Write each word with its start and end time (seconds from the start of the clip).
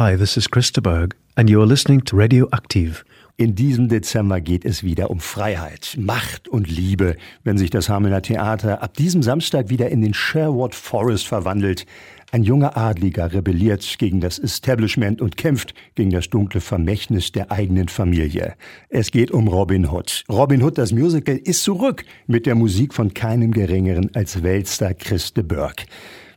Hi, 0.00 0.16
this 0.16 0.38
is 0.38 0.48
Christa 0.48 0.80
Berg, 0.80 1.14
and 1.36 1.50
you're 1.50 1.66
listening 1.66 2.00
to 2.06 2.16
Radio 2.16 2.48
Active. 2.54 3.04
In 3.36 3.54
diesem 3.54 3.90
Dezember 3.90 4.40
geht 4.40 4.64
es 4.64 4.82
wieder 4.82 5.10
um 5.10 5.20
Freiheit, 5.20 5.94
Macht 6.00 6.48
und 6.48 6.70
Liebe, 6.70 7.16
wenn 7.44 7.58
sich 7.58 7.68
das 7.68 7.90
Hamelner 7.90 8.22
Theater 8.22 8.82
ab 8.82 8.94
diesem 8.94 9.22
Samstag 9.22 9.68
wieder 9.68 9.90
in 9.90 10.00
den 10.00 10.14
Sherwood 10.14 10.74
Forest 10.74 11.28
verwandelt. 11.28 11.84
Ein 12.32 12.44
junger 12.44 12.78
Adliger 12.78 13.30
rebelliert 13.34 13.96
gegen 13.98 14.20
das 14.20 14.38
Establishment 14.38 15.20
und 15.20 15.36
kämpft 15.36 15.74
gegen 15.96 16.12
das 16.12 16.30
dunkle 16.30 16.62
Vermächtnis 16.62 17.32
der 17.32 17.52
eigenen 17.52 17.88
Familie. 17.88 18.54
Es 18.88 19.10
geht 19.10 19.30
um 19.30 19.48
Robin 19.48 19.90
Hood. 19.90 20.24
Robin 20.30 20.62
Hood, 20.62 20.78
das 20.78 20.92
Musical, 20.92 21.36
ist 21.36 21.62
zurück 21.62 22.06
mit 22.26 22.46
der 22.46 22.54
Musik 22.54 22.94
von 22.94 23.12
keinem 23.12 23.52
Geringeren 23.52 24.14
als 24.14 24.42
Weltstar 24.42 24.94
Christe 24.94 25.44
Burke. 25.44 25.84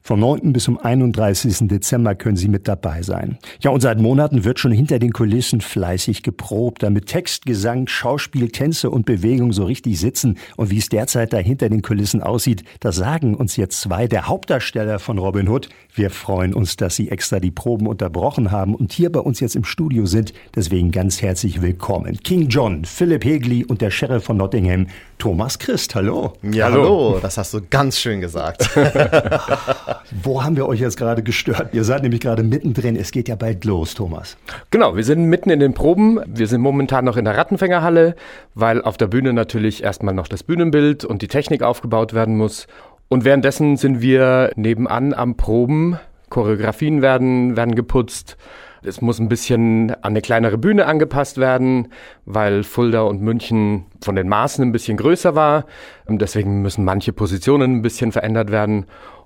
Vom 0.05 0.19
9. 0.19 0.51
bis 0.51 0.65
zum 0.65 0.77
31. 0.77 1.69
Dezember 1.69 2.13
können 2.13 2.35
Sie 2.35 2.49
mit 2.49 2.67
dabei 2.67 3.03
sein. 3.03 3.37
Ja, 3.61 3.71
und 3.71 3.79
seit 3.79 4.01
Monaten 4.01 4.43
wird 4.43 4.59
schon 4.59 4.73
hinter 4.73 4.99
den 4.99 5.13
Kulissen 5.13 5.61
fleißig 5.61 6.23
geprobt, 6.23 6.83
damit 6.83 7.05
Text, 7.05 7.45
Gesang, 7.45 7.87
Schauspiel, 7.87 8.49
Tänze 8.49 8.89
und 8.89 9.05
Bewegung 9.05 9.53
so 9.53 9.63
richtig 9.63 9.97
sitzen. 9.97 10.37
Und 10.57 10.71
wie 10.71 10.79
es 10.79 10.89
derzeit 10.89 11.31
da 11.31 11.37
hinter 11.37 11.69
den 11.69 11.81
Kulissen 11.81 12.21
aussieht, 12.21 12.65
das 12.81 12.97
sagen 12.97 13.33
uns 13.33 13.55
jetzt 13.55 13.79
zwei 13.79 14.07
der 14.07 14.27
Hauptdarsteller 14.27 14.99
von 14.99 15.19
Robin 15.19 15.47
Hood. 15.47 15.69
Wir 15.95 16.09
freuen 16.09 16.53
uns, 16.53 16.75
dass 16.75 16.97
Sie 16.97 17.09
extra 17.09 17.39
die 17.39 17.51
Proben 17.51 17.87
unterbrochen 17.87 18.51
haben 18.51 18.75
und 18.75 18.91
hier 18.91 19.09
bei 19.09 19.21
uns 19.21 19.39
jetzt 19.39 19.55
im 19.55 19.63
Studio 19.63 20.05
sind. 20.05 20.33
Deswegen 20.53 20.91
ganz 20.91 21.21
herzlich 21.21 21.61
willkommen. 21.61 22.19
King 22.21 22.49
John, 22.49 22.83
Philip 22.83 23.23
Hegley 23.23 23.63
und 23.63 23.79
der 23.79 23.89
Sheriff 23.89 24.25
von 24.25 24.35
Nottingham, 24.35 24.87
Thomas 25.17 25.59
Christ. 25.59 25.95
Hallo. 25.95 26.33
Ja, 26.41 26.65
hallo. 26.65 26.81
hallo. 26.81 27.19
Das 27.21 27.37
hast 27.37 27.53
du 27.53 27.61
ganz 27.69 27.97
schön 27.97 28.19
gesagt. 28.19 28.69
Wo 30.23 30.43
haben 30.43 30.55
wir 30.55 30.67
euch 30.67 30.79
jetzt 30.79 30.97
gerade 30.97 31.23
gestört? 31.23 31.73
Ihr 31.73 31.83
seid 31.83 32.03
nämlich 32.03 32.21
gerade 32.21 32.43
mittendrin. 32.43 32.95
Es 32.95 33.11
geht 33.11 33.27
ja 33.29 33.35
bald 33.35 33.65
los, 33.65 33.93
Thomas. 33.93 34.37
Genau, 34.71 34.95
wir 34.95 35.03
sind 35.03 35.25
mitten 35.25 35.49
in 35.49 35.59
den 35.59 35.73
Proben. 35.73 36.19
Wir 36.25 36.47
sind 36.47 36.61
momentan 36.61 37.05
noch 37.05 37.17
in 37.17 37.25
der 37.25 37.37
Rattenfängerhalle, 37.37 38.15
weil 38.55 38.81
auf 38.81 38.97
der 38.97 39.07
Bühne 39.07 39.33
natürlich 39.33 39.83
erstmal 39.83 40.13
noch 40.13 40.27
das 40.27 40.43
Bühnenbild 40.43 41.05
und 41.05 41.21
die 41.21 41.27
Technik 41.27 41.63
aufgebaut 41.63 42.13
werden 42.13 42.37
muss. 42.37 42.67
Und 43.09 43.25
währenddessen 43.25 43.77
sind 43.77 44.01
wir 44.01 44.51
nebenan 44.55 45.13
am 45.13 45.35
Proben. 45.37 45.99
Choreografien 46.29 47.01
werden, 47.01 47.55
werden 47.55 47.75
geputzt. 47.75 48.37
Es 48.85 49.01
muss 49.01 49.19
ein 49.19 49.29
bisschen 49.29 49.91
an 49.91 49.97
eine 50.01 50.21
kleinere 50.21 50.57
Bühne 50.57 50.87
angepasst 50.87 51.37
werden, 51.37 51.87
weil 52.25 52.63
Fulda 52.63 53.01
und 53.03 53.21
München 53.21 53.85
von 54.01 54.15
den 54.15 54.27
Maßen 54.27 54.63
ein 54.63 54.71
bisschen 54.73 54.97
größer 54.97 55.35
war. 55.35 55.65
Deswegen 56.07 56.61
müssen 56.61 56.83
manche 56.83 57.13
Positionen 57.13 57.77
ein 57.77 57.81
bisschen 57.81 58.11
verändert 58.11 58.51
werden. 58.51 58.85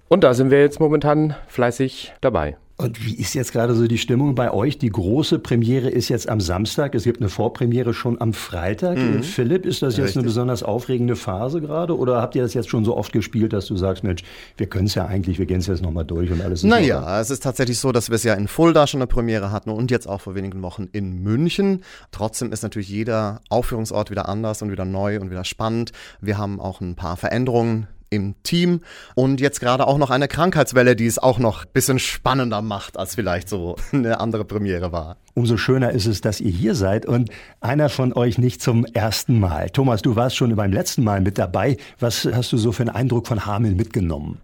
Und 0.10 0.24
da 0.24 0.34
sind 0.34 0.52
wir 0.52 0.62
jetzt 0.62 0.80
momentan 0.80 1.36
fleißig 1.48 2.14
dabei. 2.22 2.58
Und 2.80 3.04
wie 3.04 3.16
ist 3.16 3.34
jetzt 3.34 3.54
gerade 3.54 3.74
so 3.74 3.88
die 3.88 3.98
Stimmung 3.98 4.36
bei 4.36 4.54
euch? 4.54 4.78
Die 4.78 4.92
große 4.92 5.40
Premiere 5.40 5.90
ist 5.90 6.10
jetzt 6.10 6.30
am 6.30 6.40
Samstag. 6.40 6.94
Es 6.94 7.06
gibt 7.06 7.20
eine 7.20 7.30
Vorpremiere 7.30 7.92
schon 7.96 8.22
am 8.22 8.34
Freitag. 8.34 9.00
Mhm. 9.00 9.24
Philipp, 9.24 9.66
ist 9.66 9.82
das 9.82 9.98
jetzt 9.98 10.10
Richtig. 10.10 10.18
eine 10.18 10.26
besonders 10.26 10.62
aufregende 10.62 11.16
Phase 11.16 11.60
gerade? 11.60 11.98
Oder 11.98 12.22
habt 12.22 12.36
ihr 12.36 12.44
das 12.44 12.54
jetzt 12.54 12.70
schon 12.70 12.86
so 12.86 12.96
oft 12.96 13.12
gespielt, 13.12 13.52
dass 13.52 13.66
du 13.66 13.76
sagst, 13.78 14.04
Mensch, 14.04 14.22
wir 14.58 14.68
können 14.68 14.86
es 14.86 14.94
ja 14.94 15.08
eigentlich, 15.08 15.40
wir 15.40 15.48
gehen 15.48 15.58
es 15.58 15.66
jetzt 15.66 15.82
nochmal 15.82 16.06
durch 16.06 16.30
und 16.32 16.40
alles 16.40 16.60
ist 16.64 16.70
Naja, 16.70 17.00
super. 17.00 17.20
es 17.20 17.30
ist 17.32 17.42
tatsächlich 17.42 17.80
so, 17.80 17.92
dass 17.92 18.10
wir 18.10 18.16
es 18.16 18.24
ja 18.24 18.36
in 18.36 18.48
Fulda 18.48 18.86
schon 18.86 19.02
eine 19.02 19.08
Premiere 19.08 19.52
hatten 19.52 19.72
und 19.72 19.90
jetzt 19.90 20.08
auch 20.08 20.22
vor 20.22 20.36
wenigen 20.36 20.62
Wochen 20.62 20.88
in 20.92 21.24
München. 21.24 21.84
Trotzdem 22.12 22.52
ist 22.52 22.62
natürlich 22.62 22.90
jeder 22.90 23.42
Aufführungsort 23.50 24.12
wieder 24.12 24.30
anders 24.30 24.62
und 24.62 24.70
wieder 24.70 24.86
neu 24.86 25.20
und 25.20 25.32
wieder 25.32 25.46
spannend. 25.46 25.94
Wir 26.22 26.38
haben 26.38 26.60
auch 26.60 26.80
ein 26.80 26.96
paar 26.96 27.18
Veränderungen 27.18 27.88
im 28.10 28.36
Team 28.44 28.82
und 29.16 29.42
jetzt 29.42 29.60
gerade 29.60 29.88
auch 29.88 29.98
noch 29.98 30.10
eine 30.10 30.28
Krankheitswelle, 30.28 30.96
die 30.96 31.06
es 31.06 31.20
auch 31.20 31.40
noch 31.40 31.66
ein 31.66 31.72
bisschen 31.74 32.00
spannender 32.00 32.62
macht, 32.62 32.98
als 32.98 33.16
vielleicht 33.16 33.50
so 33.50 33.76
eine 33.92 34.20
andere 34.20 34.46
Premiere 34.46 34.92
war. 34.92 35.18
Umso 35.34 35.58
schöner 35.58 35.92
ist 35.92 36.08
es, 36.08 36.22
dass 36.22 36.40
ihr 36.40 36.52
hier 36.52 36.74
seid 36.74 37.06
und 37.06 37.30
einer 37.62 37.90
von 37.90 38.14
euch 38.14 38.38
nicht 38.38 38.62
zum 38.62 38.86
ersten 38.86 39.40
Mal. 39.40 39.70
Thomas, 39.70 40.02
du 40.02 40.16
warst 40.16 40.36
schon 40.36 40.56
beim 40.56 40.72
letzten 40.72 41.04
Mal 41.04 41.22
mit 41.22 41.38
dabei. 41.38 41.78
Was 42.00 42.26
hast 42.26 42.52
du 42.52 42.58
so 42.58 42.72
für 42.72 42.84
einen 42.84 42.90
Eindruck 42.90 43.28
von 43.28 43.46
Hameln 43.46 43.76
mitgenommen? 43.76 44.42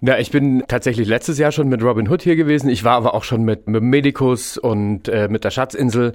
Na, 0.00 0.18
ich 0.18 0.30
bin 0.30 0.64
tatsächlich 0.66 1.08
letztes 1.08 1.38
Jahr 1.38 1.52
schon 1.52 1.68
mit 1.68 1.82
Robin 1.82 2.08
Hood 2.08 2.22
hier 2.22 2.36
gewesen. 2.36 2.68
Ich 2.70 2.84
war 2.84 2.96
aber 2.96 3.14
auch 3.14 3.24
schon 3.24 3.42
mit, 3.42 3.68
mit 3.68 3.82
Medicus 3.82 4.58
und 4.58 5.08
äh, 5.08 5.28
mit 5.28 5.44
der 5.44 5.50
Schatzinsel. 5.50 6.12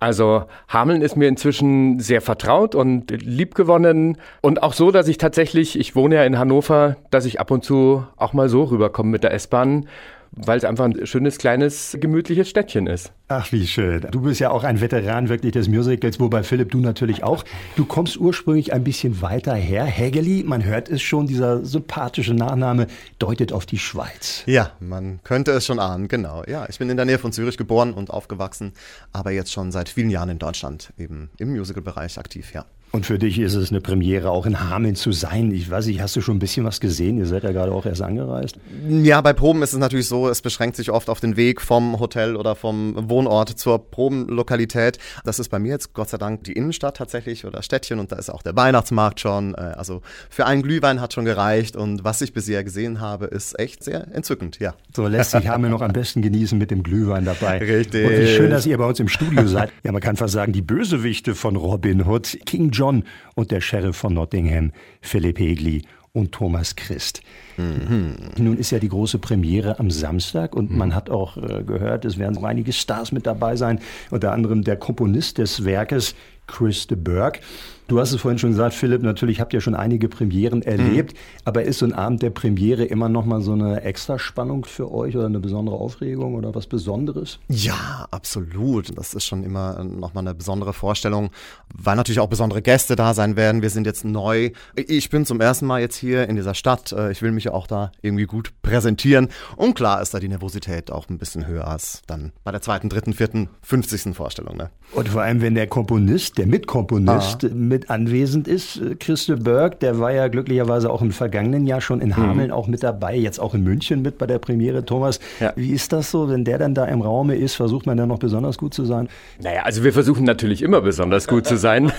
Also 0.00 0.44
Hameln 0.68 1.02
ist 1.02 1.16
mir 1.16 1.26
inzwischen 1.26 1.98
sehr 1.98 2.20
vertraut 2.20 2.76
und 2.76 3.10
liebgewonnen 3.10 4.18
und 4.40 4.62
auch 4.62 4.72
so, 4.72 4.92
dass 4.92 5.08
ich 5.08 5.18
tatsächlich, 5.18 5.78
ich 5.78 5.96
wohne 5.96 6.16
ja 6.16 6.24
in 6.24 6.38
Hannover, 6.38 6.96
dass 7.10 7.24
ich 7.24 7.40
ab 7.40 7.50
und 7.50 7.64
zu 7.64 8.06
auch 8.16 8.32
mal 8.32 8.48
so 8.48 8.64
rüberkomme 8.64 9.10
mit 9.10 9.24
der 9.24 9.32
S-Bahn 9.34 9.88
weil 10.32 10.58
es 10.58 10.64
einfach 10.64 10.84
ein 10.84 11.06
schönes, 11.06 11.38
kleines, 11.38 11.96
gemütliches 12.00 12.48
Städtchen 12.48 12.86
ist. 12.86 13.12
Ach, 13.28 13.52
wie 13.52 13.66
schön. 13.66 14.06
Du 14.10 14.22
bist 14.22 14.40
ja 14.40 14.50
auch 14.50 14.64
ein 14.64 14.80
Veteran 14.80 15.28
wirklich 15.28 15.52
des 15.52 15.68
Musicals, 15.68 16.18
wobei 16.18 16.42
Philipp, 16.42 16.70
du 16.70 16.78
natürlich 16.78 17.22
auch. 17.24 17.44
Du 17.76 17.84
kommst 17.84 18.16
ursprünglich 18.16 18.72
ein 18.72 18.84
bisschen 18.84 19.20
weiter 19.20 19.54
her. 19.54 19.84
Hägeli, 19.84 20.44
man 20.46 20.64
hört 20.64 20.88
es 20.88 21.02
schon, 21.02 21.26
dieser 21.26 21.64
sympathische 21.64 22.34
Nachname 22.34 22.86
deutet 23.18 23.52
auf 23.52 23.66
die 23.66 23.78
Schweiz. 23.78 24.44
Ja, 24.46 24.72
man 24.80 25.20
könnte 25.24 25.52
es 25.52 25.66
schon 25.66 25.78
ahnen, 25.78 26.08
genau. 26.08 26.42
Ja, 26.46 26.66
ich 26.68 26.78
bin 26.78 26.88
in 26.88 26.96
der 26.96 27.06
Nähe 27.06 27.18
von 27.18 27.32
Zürich 27.32 27.56
geboren 27.56 27.92
und 27.92 28.10
aufgewachsen, 28.10 28.72
aber 29.12 29.30
jetzt 29.30 29.52
schon 29.52 29.72
seit 29.72 29.88
vielen 29.88 30.10
Jahren 30.10 30.30
in 30.30 30.38
Deutschland 30.38 30.92
eben 30.98 31.30
im 31.38 31.54
Musicalbereich 31.54 32.18
aktiv, 32.18 32.52
ja. 32.54 32.64
Und 32.90 33.04
für 33.04 33.18
dich 33.18 33.38
ist 33.38 33.54
es 33.54 33.70
eine 33.70 33.82
Premiere, 33.82 34.30
auch 34.30 34.46
in 34.46 34.60
Hameln 34.60 34.94
zu 34.94 35.12
sein. 35.12 35.50
Ich 35.50 35.70
weiß 35.70 35.86
nicht, 35.86 36.00
hast 36.00 36.16
du 36.16 36.22
schon 36.22 36.36
ein 36.36 36.38
bisschen 36.38 36.64
was 36.64 36.80
gesehen? 36.80 37.18
Ihr 37.18 37.26
seid 37.26 37.42
ja 37.42 37.52
gerade 37.52 37.70
auch 37.70 37.84
erst 37.84 38.00
angereist. 38.00 38.56
Ja, 38.88 39.20
bei 39.20 39.34
Proben 39.34 39.62
ist 39.62 39.74
es 39.74 39.78
natürlich 39.78 40.08
so, 40.08 40.28
es 40.28 40.40
beschränkt 40.40 40.76
sich 40.76 40.90
oft 40.90 41.10
auf 41.10 41.20
den 41.20 41.36
Weg 41.36 41.60
vom 41.60 42.00
Hotel 42.00 42.34
oder 42.34 42.54
vom 42.54 42.94
Wohnort 43.10 43.50
zur 43.50 43.90
Probenlokalität. 43.90 44.98
Das 45.24 45.38
ist 45.38 45.50
bei 45.50 45.58
mir 45.58 45.72
jetzt 45.72 45.92
Gott 45.92 46.08
sei 46.08 46.16
Dank 46.16 46.44
die 46.44 46.52
Innenstadt 46.52 46.96
tatsächlich 46.96 47.44
oder 47.44 47.62
Städtchen 47.62 47.98
und 47.98 48.10
da 48.10 48.16
ist 48.16 48.30
auch 48.30 48.42
der 48.42 48.56
Weihnachtsmarkt 48.56 49.20
schon. 49.20 49.54
Äh, 49.54 49.74
also 49.76 50.00
für 50.30 50.46
einen 50.46 50.62
Glühwein 50.62 51.02
hat 51.02 51.12
schon 51.12 51.26
gereicht 51.26 51.76
und 51.76 52.04
was 52.04 52.22
ich 52.22 52.32
bisher 52.32 52.64
gesehen 52.64 53.00
habe, 53.00 53.26
ist 53.26 53.58
echt 53.58 53.84
sehr 53.84 54.08
entzückend, 54.14 54.60
ja. 54.60 54.74
So 54.96 55.06
lässt 55.06 55.32
sich 55.32 55.46
Hameln 55.46 55.72
noch 55.72 55.82
am 55.82 55.92
besten 55.92 56.22
genießen 56.22 56.56
mit 56.56 56.70
dem 56.70 56.82
Glühwein 56.82 57.26
dabei. 57.26 57.58
Richtig. 57.58 58.06
Und 58.06 58.12
wie 58.12 58.26
schön, 58.28 58.50
dass 58.50 58.64
ihr 58.64 58.78
bei 58.78 58.86
uns 58.86 58.98
im 58.98 59.08
Studio 59.08 59.46
seid. 59.46 59.70
Ja, 59.84 59.92
man 59.92 60.00
kann 60.00 60.16
fast 60.16 60.32
sagen, 60.32 60.52
die 60.52 60.62
Bösewichte 60.62 61.34
von 61.34 61.56
Robin 61.56 62.06
Hood, 62.06 62.38
King 62.46 62.70
John 62.78 63.02
und 63.34 63.50
der 63.50 63.60
Sheriff 63.60 63.96
von 63.96 64.14
Nottingham, 64.14 64.70
Philipp 65.00 65.40
Hegli 65.40 65.82
und 66.12 66.30
Thomas 66.32 66.76
Christ. 66.76 67.22
Mhm. 67.56 68.14
Nun 68.38 68.56
ist 68.56 68.70
ja 68.70 68.78
die 68.78 68.88
große 68.88 69.18
Premiere 69.18 69.80
am 69.80 69.90
Samstag 69.90 70.54
und 70.54 70.70
mhm. 70.70 70.78
man 70.78 70.94
hat 70.94 71.10
auch 71.10 71.36
äh, 71.36 71.64
gehört, 71.64 72.04
es 72.04 72.18
werden 72.18 72.44
einige 72.44 72.72
Stars 72.72 73.10
mit 73.10 73.26
dabei 73.26 73.56
sein, 73.56 73.80
unter 74.10 74.32
anderem 74.32 74.62
der 74.62 74.76
Komponist 74.76 75.38
des 75.38 75.64
Werkes, 75.64 76.14
Chris 76.48 76.88
de 76.88 76.96
Burgh. 76.96 77.38
Du 77.86 77.98
hast 77.98 78.12
es 78.12 78.20
vorhin 78.20 78.38
schon 78.38 78.50
gesagt, 78.50 78.74
Philipp, 78.74 79.00
natürlich 79.00 79.40
habt 79.40 79.54
ihr 79.54 79.62
schon 79.62 79.74
einige 79.74 80.10
Premieren 80.10 80.60
erlebt, 80.60 81.14
mhm. 81.14 81.18
aber 81.46 81.62
ist 81.62 81.78
so 81.78 81.86
ein 81.86 81.94
Abend 81.94 82.20
der 82.20 82.28
Premiere 82.28 82.84
immer 82.84 83.08
noch 83.08 83.24
mal 83.24 83.40
so 83.40 83.52
eine 83.52 83.80
Extraspannung 83.80 84.66
für 84.66 84.92
euch 84.92 85.16
oder 85.16 85.24
eine 85.24 85.40
besondere 85.40 85.76
Aufregung 85.76 86.34
oder 86.34 86.54
was 86.54 86.66
Besonderes? 86.66 87.38
Ja, 87.48 88.06
absolut. 88.10 88.98
Das 88.98 89.14
ist 89.14 89.24
schon 89.24 89.42
immer 89.42 89.82
noch 89.84 90.12
mal 90.12 90.20
eine 90.20 90.34
besondere 90.34 90.74
Vorstellung, 90.74 91.30
weil 91.74 91.96
natürlich 91.96 92.20
auch 92.20 92.28
besondere 92.28 92.60
Gäste 92.60 92.94
da 92.94 93.14
sein 93.14 93.36
werden. 93.36 93.62
Wir 93.62 93.70
sind 93.70 93.86
jetzt 93.86 94.04
neu. 94.04 94.50
Ich 94.76 95.08
bin 95.08 95.24
zum 95.24 95.40
ersten 95.40 95.64
Mal 95.64 95.80
jetzt 95.80 95.96
hier 95.96 96.28
in 96.28 96.36
dieser 96.36 96.52
Stadt. 96.52 96.92
Äh, 96.92 97.10
ich 97.10 97.22
will 97.22 97.32
mich 97.32 97.48
auch 97.48 97.66
da 97.66 97.90
irgendwie 98.02 98.26
gut 98.26 98.52
präsentieren. 98.60 99.28
Und 99.56 99.76
klar 99.76 100.02
ist 100.02 100.12
da 100.12 100.20
die 100.20 100.28
Nervosität 100.28 100.90
auch 100.90 101.08
ein 101.08 101.16
bisschen 101.16 101.46
höher 101.46 101.66
als 101.66 102.02
dann 102.06 102.32
bei 102.44 102.52
der 102.52 102.60
zweiten, 102.60 102.90
dritten, 102.90 103.14
vierten, 103.14 103.48
fünfzigsten 103.62 104.12
Vorstellung. 104.12 104.58
Ne? 104.58 104.68
Und 104.92 105.08
vor 105.08 105.22
allem, 105.22 105.40
wenn 105.40 105.54
der 105.54 105.68
Komponist, 105.68 106.36
der 106.38 106.46
Mitkomponist 106.46 107.44
ah. 107.44 107.48
mit 107.52 107.90
anwesend 107.90 108.48
ist. 108.48 108.80
Christe 109.00 109.36
Berg, 109.36 109.80
der 109.80 109.98
war 109.98 110.12
ja 110.12 110.28
glücklicherweise 110.28 110.90
auch 110.90 111.02
im 111.02 111.10
vergangenen 111.10 111.66
Jahr 111.66 111.80
schon 111.80 112.00
in 112.00 112.16
Hameln 112.16 112.48
mhm. 112.48 112.52
auch 112.52 112.68
mit 112.68 112.82
dabei, 112.82 113.16
jetzt 113.16 113.40
auch 113.40 113.54
in 113.54 113.64
München 113.64 114.02
mit 114.02 114.18
bei 114.18 114.26
der 114.26 114.38
Premiere. 114.38 114.84
Thomas, 114.84 115.18
ja. 115.40 115.52
wie 115.56 115.70
ist 115.70 115.92
das 115.92 116.10
so, 116.10 116.28
wenn 116.28 116.44
der 116.44 116.58
dann 116.58 116.74
da 116.74 116.86
im 116.86 117.02
Raume 117.02 117.34
ist? 117.34 117.56
Versucht 117.56 117.86
man 117.86 117.96
dann 117.96 118.08
noch 118.08 118.18
besonders 118.18 118.56
gut 118.56 118.72
zu 118.72 118.84
sein? 118.84 119.08
Naja, 119.42 119.62
also 119.64 119.84
wir 119.84 119.92
versuchen 119.92 120.24
natürlich 120.24 120.62
immer 120.62 120.80
besonders 120.80 121.26
gut 121.26 121.46
zu 121.46 121.56
sein. 121.56 121.92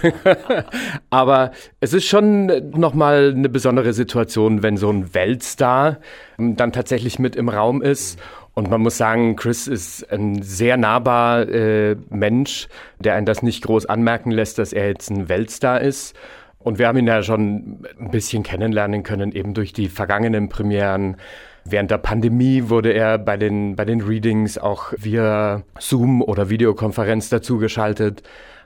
Aber 1.10 1.52
es 1.82 1.94
ist 1.94 2.06
schon 2.06 2.72
nochmal 2.72 3.34
eine 3.36 3.50
besondere 3.50 3.94
Situation, 3.94 4.64
wenn 4.64 4.78
so 4.78 4.90
ein 4.90 5.14
Weltstar 5.14 5.98
dann 6.38 6.72
tatsächlich 6.72 7.20
mit 7.20 7.36
im 7.36 7.50
Raum 7.50 7.82
ist. 7.82 8.18
Und 8.60 8.70
man 8.70 8.82
muss 8.82 8.98
sagen, 8.98 9.38
Chris 9.38 9.68
ist 9.68 10.12
ein 10.12 10.42
sehr 10.42 10.76
nahbar 10.76 11.48
äh, 11.48 11.96
Mensch, 12.10 12.68
der 13.00 13.16
einen 13.16 13.26
das 13.26 13.42
nicht 13.42 13.64
groß 13.64 13.86
anmerken 13.86 14.32
lässt, 14.32 14.58
dass 14.58 14.74
er 14.74 14.90
jetzt 14.90 15.10
ein 15.10 15.30
Weltstar 15.30 15.80
ist. 15.80 16.14
Und 16.58 16.78
wir 16.78 16.90
haben 16.90 16.98
ihn 16.98 17.08
ja 17.08 17.24
schon 17.24 17.86
ein 17.98 18.12
bisschen 18.12 18.44
kennenlernen 18.44 19.04
können, 19.04 19.32
eben 19.32 19.54
durch 19.54 19.72
die 19.72 19.88
vergangenen 19.88 20.50
Premieren. 20.50 21.16
Während 21.64 21.90
der 21.90 22.00
Pandemie 22.00 22.64
wurde 22.68 22.92
er 22.92 23.18
bei 23.18 23.38
den, 23.38 23.78
bei 23.78 23.86
den 23.86 24.02
Readings 24.02 24.58
auch 24.58 24.92
via 24.98 25.64
Zoom 25.80 26.22
oder 26.22 26.50
Videokonferenz 26.50 27.30
dazugeschaltet. 27.30 28.24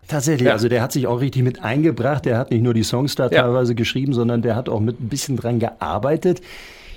Tatsächlich, 0.08 0.48
ja. 0.48 0.54
also 0.54 0.70
der 0.70 0.82
hat 0.82 0.92
sich 0.92 1.06
auch 1.06 1.22
richtig 1.22 1.44
mit 1.44 1.64
eingebracht. 1.64 2.26
Der 2.26 2.40
hat 2.40 2.50
nicht 2.50 2.64
nur 2.64 2.74
die 2.74 2.82
Songs 2.82 3.14
da 3.14 3.26
ja. 3.26 3.44
teilweise 3.44 3.76
geschrieben, 3.76 4.14
sondern 4.14 4.42
der 4.42 4.56
hat 4.56 4.70
auch 4.70 4.80
mit 4.80 5.00
ein 5.00 5.10
bisschen 5.10 5.38
dran 5.38 5.60
gearbeitet. 5.60 6.42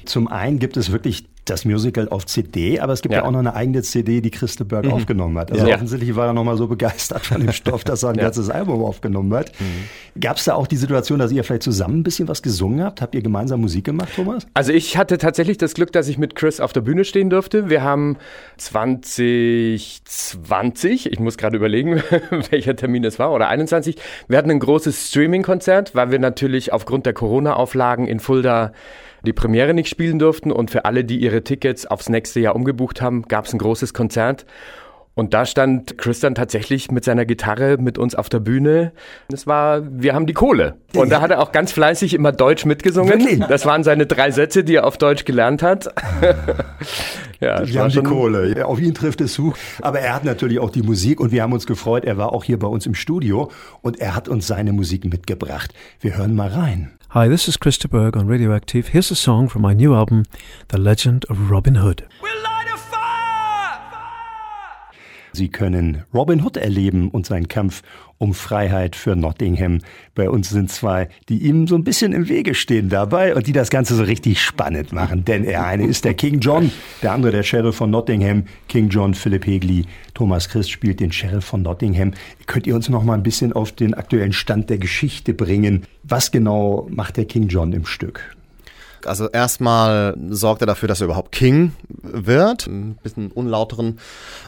Zum 0.06 0.28
einen 0.28 0.58
gibt 0.58 0.78
es 0.78 0.92
wirklich 0.92 1.26
das 1.46 1.64
Musical 1.64 2.08
auf 2.08 2.26
CD, 2.26 2.80
aber 2.80 2.92
es 2.92 3.02
gibt 3.02 3.14
ja, 3.14 3.20
ja 3.20 3.26
auch 3.26 3.30
noch 3.30 3.38
eine 3.38 3.54
eigene 3.54 3.82
CD, 3.82 4.20
die 4.20 4.30
Christe 4.30 4.64
Berg 4.64 4.84
mhm. 4.84 4.92
aufgenommen 4.92 5.38
hat. 5.38 5.52
Also 5.52 5.66
ja. 5.66 5.76
offensichtlich 5.76 6.14
war 6.16 6.26
er 6.26 6.32
nochmal 6.32 6.56
so 6.56 6.66
begeistert 6.66 7.24
von 7.24 7.40
dem 7.40 7.52
Stoff, 7.52 7.84
dass 7.84 8.02
er 8.02 8.10
ein 8.10 8.14
ja. 8.16 8.24
ganzes 8.24 8.50
Album 8.50 8.84
aufgenommen 8.84 9.32
hat. 9.34 9.52
Mhm. 9.60 10.20
Gab 10.20 10.38
es 10.38 10.44
da 10.44 10.54
auch 10.54 10.66
die 10.66 10.76
Situation, 10.76 11.18
dass 11.18 11.32
ihr 11.32 11.44
vielleicht 11.44 11.62
zusammen 11.62 12.00
ein 12.00 12.02
bisschen 12.02 12.28
was 12.28 12.42
gesungen 12.42 12.82
habt? 12.82 13.00
Habt 13.00 13.14
ihr 13.14 13.22
gemeinsam 13.22 13.60
Musik 13.60 13.84
gemacht, 13.84 14.08
Thomas? 14.14 14.46
Also 14.54 14.72
ich 14.72 14.96
hatte 14.96 15.18
tatsächlich 15.18 15.58
das 15.58 15.74
Glück, 15.74 15.92
dass 15.92 16.08
ich 16.08 16.18
mit 16.18 16.34
Chris 16.34 16.60
auf 16.60 16.72
der 16.72 16.80
Bühne 16.80 17.04
stehen 17.04 17.30
durfte. 17.30 17.70
Wir 17.70 17.82
haben 17.82 18.16
2020, 18.56 21.12
ich 21.12 21.20
muss 21.20 21.38
gerade 21.38 21.56
überlegen, 21.56 22.02
welcher 22.50 22.74
Termin 22.76 23.04
es 23.04 23.18
war, 23.18 23.32
oder 23.32 23.48
21, 23.48 23.96
wir 24.28 24.38
hatten 24.38 24.50
ein 24.50 24.58
großes 24.58 25.10
Streaming-Konzert, 25.10 25.94
weil 25.94 26.10
wir 26.10 26.18
natürlich 26.18 26.72
aufgrund 26.72 27.06
der 27.06 27.12
Corona-Auflagen 27.12 28.06
in 28.06 28.20
Fulda 28.20 28.72
die 29.26 29.32
Premiere 29.32 29.74
nicht 29.74 29.88
spielen 29.88 30.18
durften. 30.18 30.50
Und 30.50 30.70
für 30.70 30.84
alle, 30.84 31.04
die 31.04 31.18
ihre 31.18 31.44
Tickets 31.44 31.86
aufs 31.86 32.08
nächste 32.08 32.40
Jahr 32.40 32.56
umgebucht 32.56 33.02
haben, 33.02 33.22
gab 33.22 33.44
es 33.44 33.52
ein 33.52 33.58
großes 33.58 33.92
Konzert. 33.92 34.46
Und 35.18 35.32
da 35.32 35.46
stand 35.46 35.96
Chris 35.96 36.20
dann 36.20 36.34
tatsächlich 36.34 36.90
mit 36.90 37.02
seiner 37.02 37.24
Gitarre 37.24 37.78
mit 37.78 37.96
uns 37.96 38.14
auf 38.14 38.28
der 38.28 38.38
Bühne. 38.38 38.92
Das 39.30 39.46
war, 39.46 39.80
wir 39.90 40.14
haben 40.14 40.26
die 40.26 40.34
Kohle. 40.34 40.74
Und 40.94 41.08
da 41.08 41.22
hat 41.22 41.30
er 41.30 41.40
auch 41.40 41.52
ganz 41.52 41.72
fleißig 41.72 42.12
immer 42.12 42.32
Deutsch 42.32 42.66
mitgesungen. 42.66 43.08
Wirklich? 43.08 43.40
Das 43.48 43.64
waren 43.64 43.82
seine 43.82 44.04
drei 44.04 44.30
Sätze, 44.30 44.62
die 44.62 44.74
er 44.74 44.86
auf 44.86 44.98
Deutsch 44.98 45.24
gelernt 45.24 45.62
hat. 45.62 45.86
ja, 47.40 47.66
wir 47.66 47.80
haben 47.80 47.90
die 47.90 48.02
Kohle. 48.02 48.66
Auf 48.66 48.78
ihn 48.78 48.92
trifft 48.92 49.22
es 49.22 49.32
zu. 49.32 49.54
Aber 49.80 50.00
er 50.00 50.14
hat 50.14 50.24
natürlich 50.24 50.58
auch 50.58 50.68
die 50.68 50.82
Musik 50.82 51.18
und 51.18 51.32
wir 51.32 51.42
haben 51.42 51.54
uns 51.54 51.66
gefreut. 51.66 52.04
Er 52.04 52.18
war 52.18 52.34
auch 52.34 52.44
hier 52.44 52.58
bei 52.58 52.68
uns 52.68 52.84
im 52.84 52.94
Studio 52.94 53.50
und 53.80 53.98
er 53.98 54.14
hat 54.14 54.28
uns 54.28 54.46
seine 54.46 54.74
Musik 54.74 55.06
mitgebracht. 55.06 55.72
Wir 55.98 56.18
hören 56.18 56.34
mal 56.34 56.48
rein. 56.48 56.90
Hi, 57.16 57.28
this 57.28 57.48
is 57.48 57.56
Christa 57.56 57.88
Berg 57.88 58.14
on 58.14 58.26
Radioactive. 58.26 58.88
Here's 58.88 59.10
a 59.10 59.16
song 59.16 59.48
from 59.48 59.62
my 59.62 59.72
new 59.72 59.94
album, 59.94 60.26
The 60.68 60.76
Legend 60.76 61.24
of 61.30 61.50
Robin 61.50 61.76
Hood. 61.76 62.06
Sie 65.36 65.48
können 65.48 66.02
Robin 66.14 66.42
Hood 66.42 66.56
erleben 66.56 67.10
und 67.10 67.26
seinen 67.26 67.46
Kampf 67.46 67.82
um 68.16 68.32
Freiheit 68.32 68.96
für 68.96 69.14
Nottingham. 69.14 69.80
Bei 70.14 70.30
uns 70.30 70.48
sind 70.48 70.70
zwei, 70.70 71.10
die 71.28 71.46
ihm 71.46 71.66
so 71.66 71.74
ein 71.74 71.84
bisschen 71.84 72.14
im 72.14 72.30
Wege 72.30 72.54
stehen 72.54 72.88
dabei 72.88 73.34
und 73.34 73.46
die 73.46 73.52
das 73.52 73.68
Ganze 73.68 73.94
so 73.94 74.02
richtig 74.02 74.40
spannend 74.40 74.92
machen. 74.92 75.26
Denn 75.26 75.44
er 75.44 75.66
eine 75.66 75.86
ist 75.86 76.06
der 76.06 76.14
King 76.14 76.40
John, 76.40 76.72
der 77.02 77.12
andere 77.12 77.32
der 77.32 77.42
Sheriff 77.42 77.76
von 77.76 77.90
Nottingham. 77.90 78.44
King 78.68 78.88
John, 78.88 79.12
Philipp 79.12 79.46
Hegli, 79.46 79.84
Thomas 80.14 80.48
Christ 80.48 80.70
spielt 80.70 81.00
den 81.00 81.12
Sheriff 81.12 81.44
von 81.44 81.60
Nottingham. 81.60 82.14
Könnt 82.46 82.66
ihr 82.66 82.74
uns 82.74 82.88
noch 82.88 83.04
mal 83.04 83.12
ein 83.12 83.22
bisschen 83.22 83.52
auf 83.52 83.72
den 83.72 83.92
aktuellen 83.92 84.32
Stand 84.32 84.70
der 84.70 84.78
Geschichte 84.78 85.34
bringen? 85.34 85.82
Was 86.02 86.30
genau 86.30 86.88
macht 86.90 87.18
der 87.18 87.26
King 87.26 87.48
John 87.48 87.74
im 87.74 87.84
Stück? 87.84 88.35
Also 89.06 89.28
erstmal 89.28 90.16
sorgt 90.30 90.62
er 90.62 90.66
dafür, 90.66 90.88
dass 90.88 91.00
er 91.00 91.06
überhaupt 91.06 91.32
King 91.32 91.72
wird, 91.88 92.66
ein 92.66 92.98
bisschen 93.02 93.30
unlauteren 93.30 93.98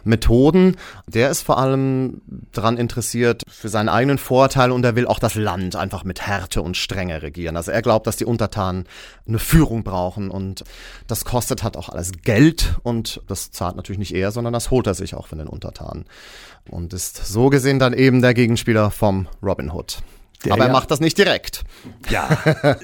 Methoden. 0.04 0.76
Der 1.06 1.30
ist 1.30 1.42
vor 1.42 1.58
allem 1.58 2.20
daran 2.52 2.76
interessiert 2.76 3.42
für 3.48 3.68
seinen 3.68 3.88
eigenen 3.88 4.18
Vorteil 4.18 4.70
und 4.70 4.84
er 4.84 4.96
will 4.96 5.06
auch 5.06 5.18
das 5.18 5.34
Land 5.34 5.76
einfach 5.76 6.04
mit 6.04 6.26
Härte 6.26 6.62
und 6.62 6.76
Strenge 6.76 7.22
regieren. 7.22 7.56
Also 7.56 7.70
er 7.70 7.82
glaubt, 7.82 8.06
dass 8.06 8.16
die 8.16 8.24
Untertanen 8.24 8.84
eine 9.26 9.38
Führung 9.38 9.84
brauchen 9.84 10.30
und 10.30 10.64
das 11.06 11.24
kostet 11.24 11.62
halt 11.62 11.76
auch 11.76 11.88
alles 11.88 12.12
Geld 12.22 12.76
und 12.82 13.22
das 13.26 13.50
zahlt 13.50 13.76
natürlich 13.76 13.98
nicht 13.98 14.14
er, 14.14 14.30
sondern 14.30 14.52
das 14.52 14.70
holt 14.70 14.86
er 14.86 14.94
sich 14.94 15.14
auch 15.14 15.26
von 15.26 15.38
den 15.38 15.48
Untertanen 15.48 16.04
und 16.70 16.92
ist 16.92 17.26
so 17.26 17.48
gesehen 17.50 17.78
dann 17.78 17.92
eben 17.92 18.22
der 18.22 18.34
Gegenspieler 18.34 18.90
vom 18.90 19.26
Robin 19.42 19.72
Hood. 19.72 19.98
Der 20.44 20.52
Aber 20.52 20.62
er 20.62 20.66
ja, 20.68 20.72
macht 20.72 20.90
das 20.90 21.00
nicht 21.00 21.18
direkt. 21.18 21.64
Ja, 22.10 22.28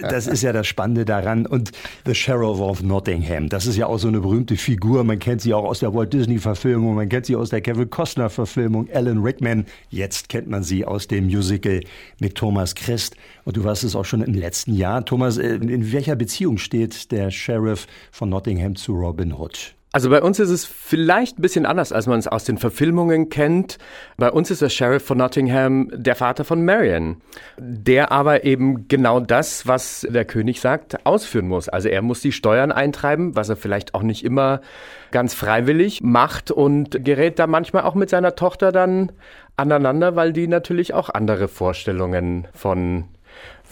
das 0.01 0.27
ist 0.27 0.43
ja 0.43 0.53
das 0.53 0.67
Spannende 0.67 1.05
daran. 1.05 1.47
Und 1.47 1.71
The 2.05 2.15
Sheriff 2.15 2.59
of 2.59 2.83
Nottingham, 2.83 3.49
das 3.49 3.67
ist 3.67 3.77
ja 3.77 3.87
auch 3.87 3.99
so 3.99 4.09
eine 4.09 4.21
berühmte 4.21 4.57
Figur. 4.57 5.05
Man 5.05 5.21
kennt 5.21 5.41
sie 5.41 5.55
auch 5.55 5.65
aus 5.65 5.79
der 5.79 5.95
Walt 5.95 6.13
Disney-Verfilmung, 6.13 6.97
man 6.97 7.09
kennt 7.09 7.27
sie 7.27 7.37
aus 7.37 7.51
der 7.51 7.61
Kevin 7.61 7.91
Costner-Verfilmung, 7.91 8.89
Alan 8.93 9.23
Rickman. 9.23 9.67
Jetzt 9.89 10.29
kennt 10.29 10.49
man 10.49 10.65
sie 10.65 10.85
aus 10.85 11.07
dem 11.07 11.27
Musical 11.27 11.81
mit 12.19 12.35
Thomas 12.35 12.75
Christ. 12.75 13.17
Und 13.45 13.57
du 13.57 13.63
warst 13.63 13.85
es 13.85 13.95
auch 13.95 14.05
schon 14.05 14.23
im 14.23 14.35
letzten 14.35 14.75
Jahr. 14.75 15.05
Thomas, 15.05 15.39
äh, 15.39 15.55
in 15.55 15.93
welcher 15.93 16.17
Beziehung 16.17 16.59
steht 16.59 17.13
der 17.13 17.31
Sheriff 17.31 17.87
von 18.11 18.31
Nottingham 18.31 18.75
zu 18.75 18.95
Robin 18.95 19.33
Hood? 19.33 19.75
Also 19.95 20.11
bei 20.11 20.23
uns 20.23 20.41
ist 20.41 20.51
es 20.51 20.65
vielleicht 20.65 21.39
ein 21.39 21.43
bisschen 21.43 21.67
anders, 21.67 21.93
als 21.93 22.09
man 22.09 22.19
es 22.19 22.27
aus 22.27 22.43
den 22.43 22.59
Verfilmungen 22.59 23.29
kennt. 23.29 23.79
Bei 24.17 24.29
uns 24.29 24.51
ist 24.51 24.61
der 24.61 24.69
Sheriff 24.69 25.05
von 25.05 25.19
Nottingham 25.19 25.89
der 25.93 26.17
Vater 26.17 26.45
von 26.45 26.65
Marion, 26.65 27.19
der 27.59 28.11
aber 28.11 28.43
eben 28.43 28.89
genau 28.89 29.21
das, 29.21 29.69
was 29.69 30.05
der 30.11 30.25
König 30.25 30.61
sagt, 30.61 31.07
ausführen 31.07 31.47
muss. 31.47 31.69
Also 31.69 31.89
er 31.89 32.03
muss 32.03 32.21
die 32.21 32.33
Steuern 32.33 32.73
eintreiben, 32.73 33.37
was 33.37 33.51
er 33.51 33.55
vielleicht 33.55 33.95
auch 33.95 34.03
nicht 34.03 34.25
immer 34.25 34.63
ganz 35.13 35.33
freiwillig 35.33 36.03
macht 36.03 36.51
und 36.51 37.05
gerät 37.05 37.39
da 37.39 37.47
manchmal 37.47 37.85
auch 37.85 37.95
mit 37.95 38.11
seiner 38.11 38.35
Tochter 38.35 38.73
dann 38.73 39.13
aneinander, 39.57 40.17
weil 40.17 40.33
die 40.33 40.49
natürlich 40.49 40.93
auch 40.93 41.09
andere 41.09 41.47
Vorstellungen 41.47 42.49
von 42.53 43.05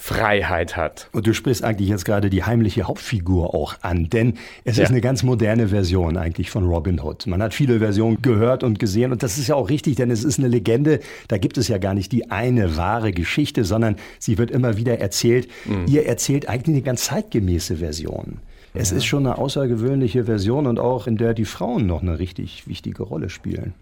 Freiheit 0.03 0.77
hat. 0.77 1.09
Und 1.13 1.29
du 1.29 1.33
sprichst 1.33 1.63
eigentlich 1.63 1.89
jetzt 1.89 2.05
gerade 2.05 2.29
die 2.29 2.43
heimliche 2.43 2.85
Hauptfigur 2.85 3.55
auch 3.55 3.77
an, 3.83 4.11
denn 4.11 4.35
es 4.65 4.77
ja. 4.77 4.83
ist 4.83 4.91
eine 4.91 5.01
ganz 5.01 5.23
moderne 5.23 5.69
Version 5.69 6.17
eigentlich 6.17 6.51
von 6.51 6.65
Robin 6.65 7.01
Hood. 7.01 7.29
Man 7.29 7.41
hat 7.41 7.55
viele 7.55 7.79
Versionen 7.79 8.21
gehört 8.21 8.65
und 8.65 8.81
gesehen 8.81 9.13
und 9.13 9.23
das 9.23 9.39
ist 9.39 9.47
ja 9.47 9.55
auch 9.55 9.69
richtig, 9.69 9.95
denn 9.95 10.11
es 10.11 10.25
ist 10.25 10.41
eine 10.41 10.49
Legende. 10.49 10.99
Da 11.29 11.39
gibt 11.39 11.57
es 11.57 11.69
ja 11.69 11.79
gar 11.79 11.95
nicht 11.95 12.11
die 12.11 12.33
eine 12.33 12.77
wahre 12.77 13.13
Geschichte, 13.13 13.65
sondern 13.65 13.95
sie 14.19 14.39
wird 14.39 14.51
immer 14.51 14.77
wieder 14.77 14.99
erzählt. 14.99 15.49
Mhm. 15.67 15.87
Ihr 15.87 16.05
erzählt 16.05 16.49
eigentlich 16.49 16.75
eine 16.75 16.83
ganz 16.83 17.05
zeitgemäße 17.05 17.77
Version. 17.77 18.39
Es 18.75 18.91
ja. 18.91 18.97
ist 18.97 19.05
schon 19.05 19.25
eine 19.25 19.39
außergewöhnliche 19.39 20.25
Version 20.25 20.67
und 20.67 20.81
auch 20.81 21.07
in 21.07 21.17
der 21.17 21.33
die 21.33 21.45
Frauen 21.45 21.87
noch 21.87 22.03
eine 22.03 22.19
richtig 22.19 22.67
wichtige 22.67 23.05
Rolle 23.05 23.31
spielen. 23.31 23.75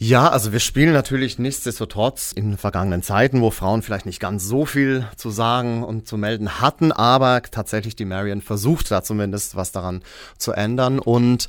Ja, 0.00 0.28
also 0.28 0.52
wir 0.52 0.60
spielen 0.60 0.92
natürlich 0.92 1.40
nichtsdestotrotz 1.40 2.30
in 2.30 2.56
vergangenen 2.56 3.02
Zeiten, 3.02 3.40
wo 3.40 3.50
Frauen 3.50 3.82
vielleicht 3.82 4.06
nicht 4.06 4.20
ganz 4.20 4.44
so 4.44 4.64
viel 4.64 5.08
zu 5.16 5.30
sagen 5.30 5.82
und 5.82 6.06
zu 6.06 6.16
melden 6.16 6.60
hatten, 6.60 6.92
aber 6.92 7.42
tatsächlich 7.42 7.96
die 7.96 8.04
Marion 8.04 8.40
versucht 8.40 8.92
da 8.92 9.02
zumindest 9.02 9.56
was 9.56 9.72
daran 9.72 10.02
zu 10.38 10.52
ändern. 10.52 11.00
Und 11.00 11.48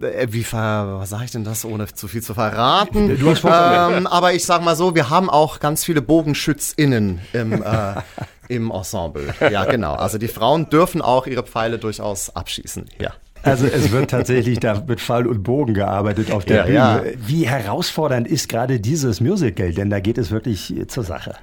äh, 0.00 0.28
wie 0.30 0.44
ver, 0.44 1.00
was 1.00 1.10
sage 1.10 1.26
ich 1.26 1.32
denn 1.32 1.44
das, 1.44 1.66
ohne 1.66 1.86
zu 1.86 2.08
viel 2.08 2.22
zu 2.22 2.32
verraten? 2.32 3.10
Ähm, 3.10 4.06
aber 4.06 4.32
ich 4.32 4.46
sag 4.46 4.64
mal 4.64 4.74
so, 4.74 4.94
wir 4.94 5.10
haben 5.10 5.28
auch 5.28 5.60
ganz 5.60 5.84
viele 5.84 6.00
BogenschützInnen 6.00 7.20
im 7.34 7.62
äh, 7.62 8.00
im 8.48 8.70
Ensemble. 8.70 9.34
Ja, 9.40 9.64
genau. 9.64 9.94
Also 9.94 10.16
die 10.16 10.28
Frauen 10.28 10.70
dürfen 10.70 11.02
auch 11.02 11.26
ihre 11.26 11.42
Pfeile 11.42 11.78
durchaus 11.78 12.34
abschießen. 12.34 12.86
Ja. 12.98 13.12
Also 13.46 13.66
es 13.66 13.90
wird 13.92 14.10
tatsächlich 14.10 14.60
da 14.60 14.82
mit 14.86 15.00
Pfeil 15.00 15.26
und 15.26 15.42
Bogen 15.42 15.74
gearbeitet 15.74 16.30
auf 16.30 16.44
der 16.44 16.68
ja, 16.68 16.98
Bühne. 16.98 17.12
Ja. 17.12 17.18
Wie 17.26 17.46
herausfordernd 17.46 18.26
ist 18.26 18.48
gerade 18.48 18.80
dieses 18.80 19.20
Musical? 19.20 19.72
Denn 19.72 19.90
da 19.90 20.00
geht 20.00 20.18
es 20.18 20.30
wirklich 20.30 20.74
zur 20.88 21.04
Sache. 21.04 21.34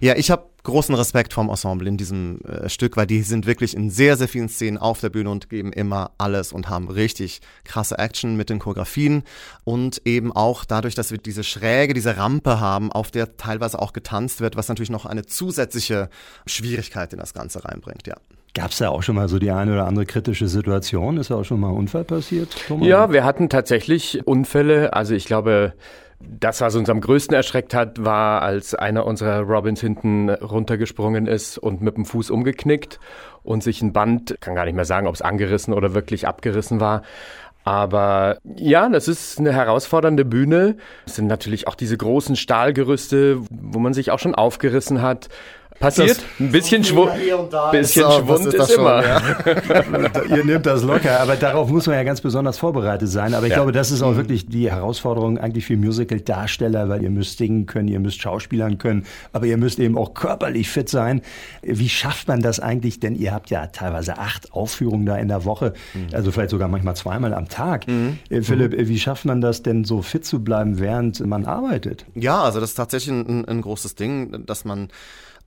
Ja, 0.00 0.16
ich 0.16 0.30
habe 0.30 0.46
großen 0.62 0.94
Respekt 0.94 1.32
vom 1.32 1.48
Ensemble 1.48 1.88
in 1.88 1.96
diesem 1.96 2.40
äh, 2.40 2.68
Stück, 2.68 2.96
weil 2.96 3.06
die 3.06 3.22
sind 3.22 3.46
wirklich 3.46 3.76
in 3.76 3.90
sehr, 3.90 4.16
sehr 4.16 4.28
vielen 4.28 4.48
Szenen 4.48 4.78
auf 4.78 5.00
der 5.00 5.10
Bühne 5.10 5.30
und 5.30 5.48
geben 5.48 5.72
immer 5.72 6.12
alles 6.18 6.52
und 6.52 6.68
haben 6.68 6.88
richtig 6.88 7.40
krasse 7.64 7.98
Action 7.98 8.36
mit 8.36 8.50
den 8.50 8.58
Choreografien 8.58 9.22
und 9.64 10.02
eben 10.04 10.32
auch 10.32 10.64
dadurch, 10.64 10.94
dass 10.94 11.10
wir 11.10 11.18
diese 11.18 11.44
Schräge, 11.44 11.94
diese 11.94 12.16
Rampe 12.16 12.58
haben, 12.58 12.90
auf 12.90 13.10
der 13.10 13.36
teilweise 13.36 13.78
auch 13.80 13.92
getanzt 13.92 14.40
wird, 14.40 14.56
was 14.56 14.68
natürlich 14.68 14.90
noch 14.90 15.06
eine 15.06 15.24
zusätzliche 15.24 16.10
Schwierigkeit 16.46 17.12
in 17.12 17.18
das 17.20 17.32
Ganze 17.32 17.64
reinbringt, 17.64 18.06
ja. 18.06 18.16
Gab 18.56 18.70
es 18.70 18.78
da 18.78 18.88
auch 18.88 19.02
schon 19.02 19.16
mal 19.16 19.28
so 19.28 19.38
die 19.38 19.50
eine 19.50 19.74
oder 19.74 19.86
andere 19.86 20.06
kritische 20.06 20.48
Situation? 20.48 21.18
Ist 21.18 21.30
da 21.30 21.34
auch 21.34 21.44
schon 21.44 21.60
mal 21.60 21.68
ein 21.68 21.76
Unfall 21.76 22.04
passiert? 22.04 22.56
Thomas? 22.66 22.88
Ja, 22.88 23.12
wir 23.12 23.22
hatten 23.22 23.50
tatsächlich 23.50 24.26
Unfälle. 24.26 24.94
Also 24.94 25.14
ich 25.14 25.26
glaube, 25.26 25.74
das, 26.20 26.62
was 26.62 26.74
uns 26.74 26.88
am 26.88 27.02
größten 27.02 27.36
erschreckt 27.36 27.74
hat, 27.74 28.02
war, 28.02 28.40
als 28.40 28.74
einer 28.74 29.04
unserer 29.04 29.40
Robins 29.40 29.82
hinten 29.82 30.30
runtergesprungen 30.30 31.26
ist 31.26 31.58
und 31.58 31.82
mit 31.82 31.98
dem 31.98 32.06
Fuß 32.06 32.30
umgeknickt 32.30 32.98
und 33.42 33.62
sich 33.62 33.82
ein 33.82 33.92
Band, 33.92 34.36
kann 34.40 34.54
gar 34.54 34.64
nicht 34.64 34.74
mehr 34.74 34.86
sagen, 34.86 35.06
ob 35.06 35.14
es 35.14 35.20
angerissen 35.20 35.74
oder 35.74 35.92
wirklich 35.92 36.26
abgerissen 36.26 36.80
war. 36.80 37.02
Aber 37.62 38.38
ja, 38.56 38.88
das 38.88 39.06
ist 39.06 39.38
eine 39.38 39.52
herausfordernde 39.52 40.24
Bühne. 40.24 40.76
Es 41.04 41.16
sind 41.16 41.26
natürlich 41.26 41.68
auch 41.68 41.74
diese 41.74 41.98
großen 41.98 42.36
Stahlgerüste, 42.36 43.38
wo 43.50 43.80
man 43.80 43.92
sich 43.92 44.12
auch 44.12 44.18
schon 44.18 44.34
aufgerissen 44.34 45.02
hat. 45.02 45.28
Passiert. 45.78 46.10
Das 46.10 46.24
ein 46.40 46.52
bisschen, 46.52 46.84
Schwu 46.84 47.06
bisschen 47.70 48.04
so, 48.04 48.10
Schwund 48.10 48.46
ist, 48.46 48.54
ist 48.54 48.70
immer. 48.70 49.02
Schon, 49.02 50.02
ja. 50.30 50.36
Ihr 50.36 50.44
nehmt 50.44 50.64
das 50.64 50.82
locker, 50.82 51.20
aber 51.20 51.36
darauf 51.36 51.68
muss 51.68 51.86
man 51.86 51.96
ja 51.96 52.02
ganz 52.02 52.20
besonders 52.20 52.58
vorbereitet 52.58 53.08
sein. 53.08 53.34
Aber 53.34 53.46
ich 53.46 53.50
ja. 53.50 53.56
glaube, 53.56 53.72
das 53.72 53.90
ist 53.90 54.02
auch 54.02 54.12
mhm. 54.12 54.16
wirklich 54.16 54.46
die 54.46 54.70
Herausforderung 54.70 55.38
eigentlich 55.38 55.66
für 55.66 55.76
Musical-Darsteller, 55.76 56.88
weil 56.88 57.02
ihr 57.02 57.10
müsst 57.10 57.38
singen 57.38 57.66
können, 57.66 57.88
ihr 57.88 58.00
müsst 58.00 58.20
schauspielern 58.20 58.78
können, 58.78 59.04
aber 59.32 59.46
ihr 59.46 59.58
müsst 59.58 59.78
eben 59.78 59.98
auch 59.98 60.14
körperlich 60.14 60.70
fit 60.70 60.88
sein. 60.88 61.20
Wie 61.62 61.88
schafft 61.88 62.28
man 62.28 62.40
das 62.40 62.58
eigentlich? 62.58 63.00
Denn 63.00 63.14
ihr 63.14 63.32
habt 63.32 63.50
ja 63.50 63.66
teilweise 63.66 64.18
acht 64.18 64.52
Aufführungen 64.52 65.04
da 65.04 65.16
in 65.16 65.28
der 65.28 65.44
Woche, 65.44 65.74
mhm. 65.92 66.14
also 66.14 66.32
vielleicht 66.32 66.50
sogar 66.50 66.68
manchmal 66.68 66.96
zweimal 66.96 67.34
am 67.34 67.48
Tag. 67.48 67.86
Mhm. 67.86 68.18
Äh, 68.30 68.40
Philipp, 68.42 68.72
mhm. 68.72 68.88
wie 68.88 68.98
schafft 68.98 69.26
man 69.26 69.40
das 69.42 69.62
denn 69.62 69.84
so 69.84 70.00
fit 70.00 70.24
zu 70.24 70.42
bleiben, 70.42 70.78
während 70.78 71.24
man 71.26 71.44
arbeitet? 71.44 72.06
Ja, 72.14 72.42
also 72.42 72.60
das 72.60 72.70
ist 72.70 72.76
tatsächlich 72.76 73.14
ein, 73.14 73.44
ein 73.44 73.60
großes 73.60 73.94
Ding, 73.94 74.46
dass 74.46 74.64
man 74.64 74.88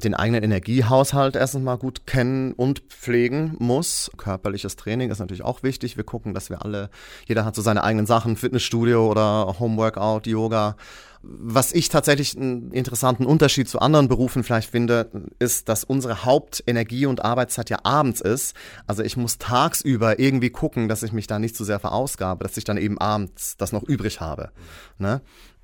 den 0.03 0.13
eigenen 0.13 0.44
Energiehaushalt 0.44 1.36
erstens 1.36 1.63
mal 1.63 1.77
gut 1.77 2.08
kennen 2.08 2.53
und 2.53 2.79
pflegen 2.89 3.56
muss. 3.60 4.12
Körperliches 4.18 4.75
Training 4.75 5.12
ist 5.12 5.20
natürlich 5.20 5.44
auch 5.44 5.63
wichtig. 5.63 5.98
Wir 5.98 6.03
gucken, 6.03 6.34
dass 6.34 6.50
wir 6.50 6.63
alle, 6.63 6.89
jeder 7.27 7.46
hat 7.46 7.56
so 7.56 7.62
seine 7.62 7.84
eigenen 7.84 8.06
Sachen, 8.06 8.36
Fitnessstudio 8.36 9.10
oder 9.10 9.60
Homeworkout, 9.60 10.22
Yoga. 10.25 10.75
Was 11.22 11.74
ich 11.74 11.89
tatsächlich 11.89 12.38
einen 12.38 12.72
interessanten 12.72 13.25
Unterschied 13.25 13.68
zu 13.68 13.79
anderen 13.79 14.08
Berufen 14.08 14.41
vielleicht 14.41 14.72
finde, 14.72 15.12
ist, 15.38 15.68
dass 15.68 15.84
unsere 15.84 16.24
Hauptenergie- 16.24 17.08
und 17.08 17.25
Arbeitszeit 17.25 17.70
ja 17.70 17.79
abends 17.84 18.22
ist. 18.22 18.56
Also 18.88 19.03
ich 19.03 19.18
muss 19.18 19.38
tagsüber 19.38 20.18
irgendwie 20.18 20.50
gucken, 20.50 20.88
dass 20.88 21.03
ich 21.03 21.12
mich 21.12 21.27
da 21.27 21.38
nicht 21.38 21.58
zu 21.58 21.65
sehr 21.65 21.79
verausgabe, 21.79 22.46
dass 22.46 22.56
ich 22.56 22.63
dann 22.63 22.77
eben 22.77 22.98
abends 23.00 23.58
das 23.58 23.74
noch 23.74 23.84
übrig 23.84 24.22
habe. 24.22 24.51
Ne? 24.98 25.20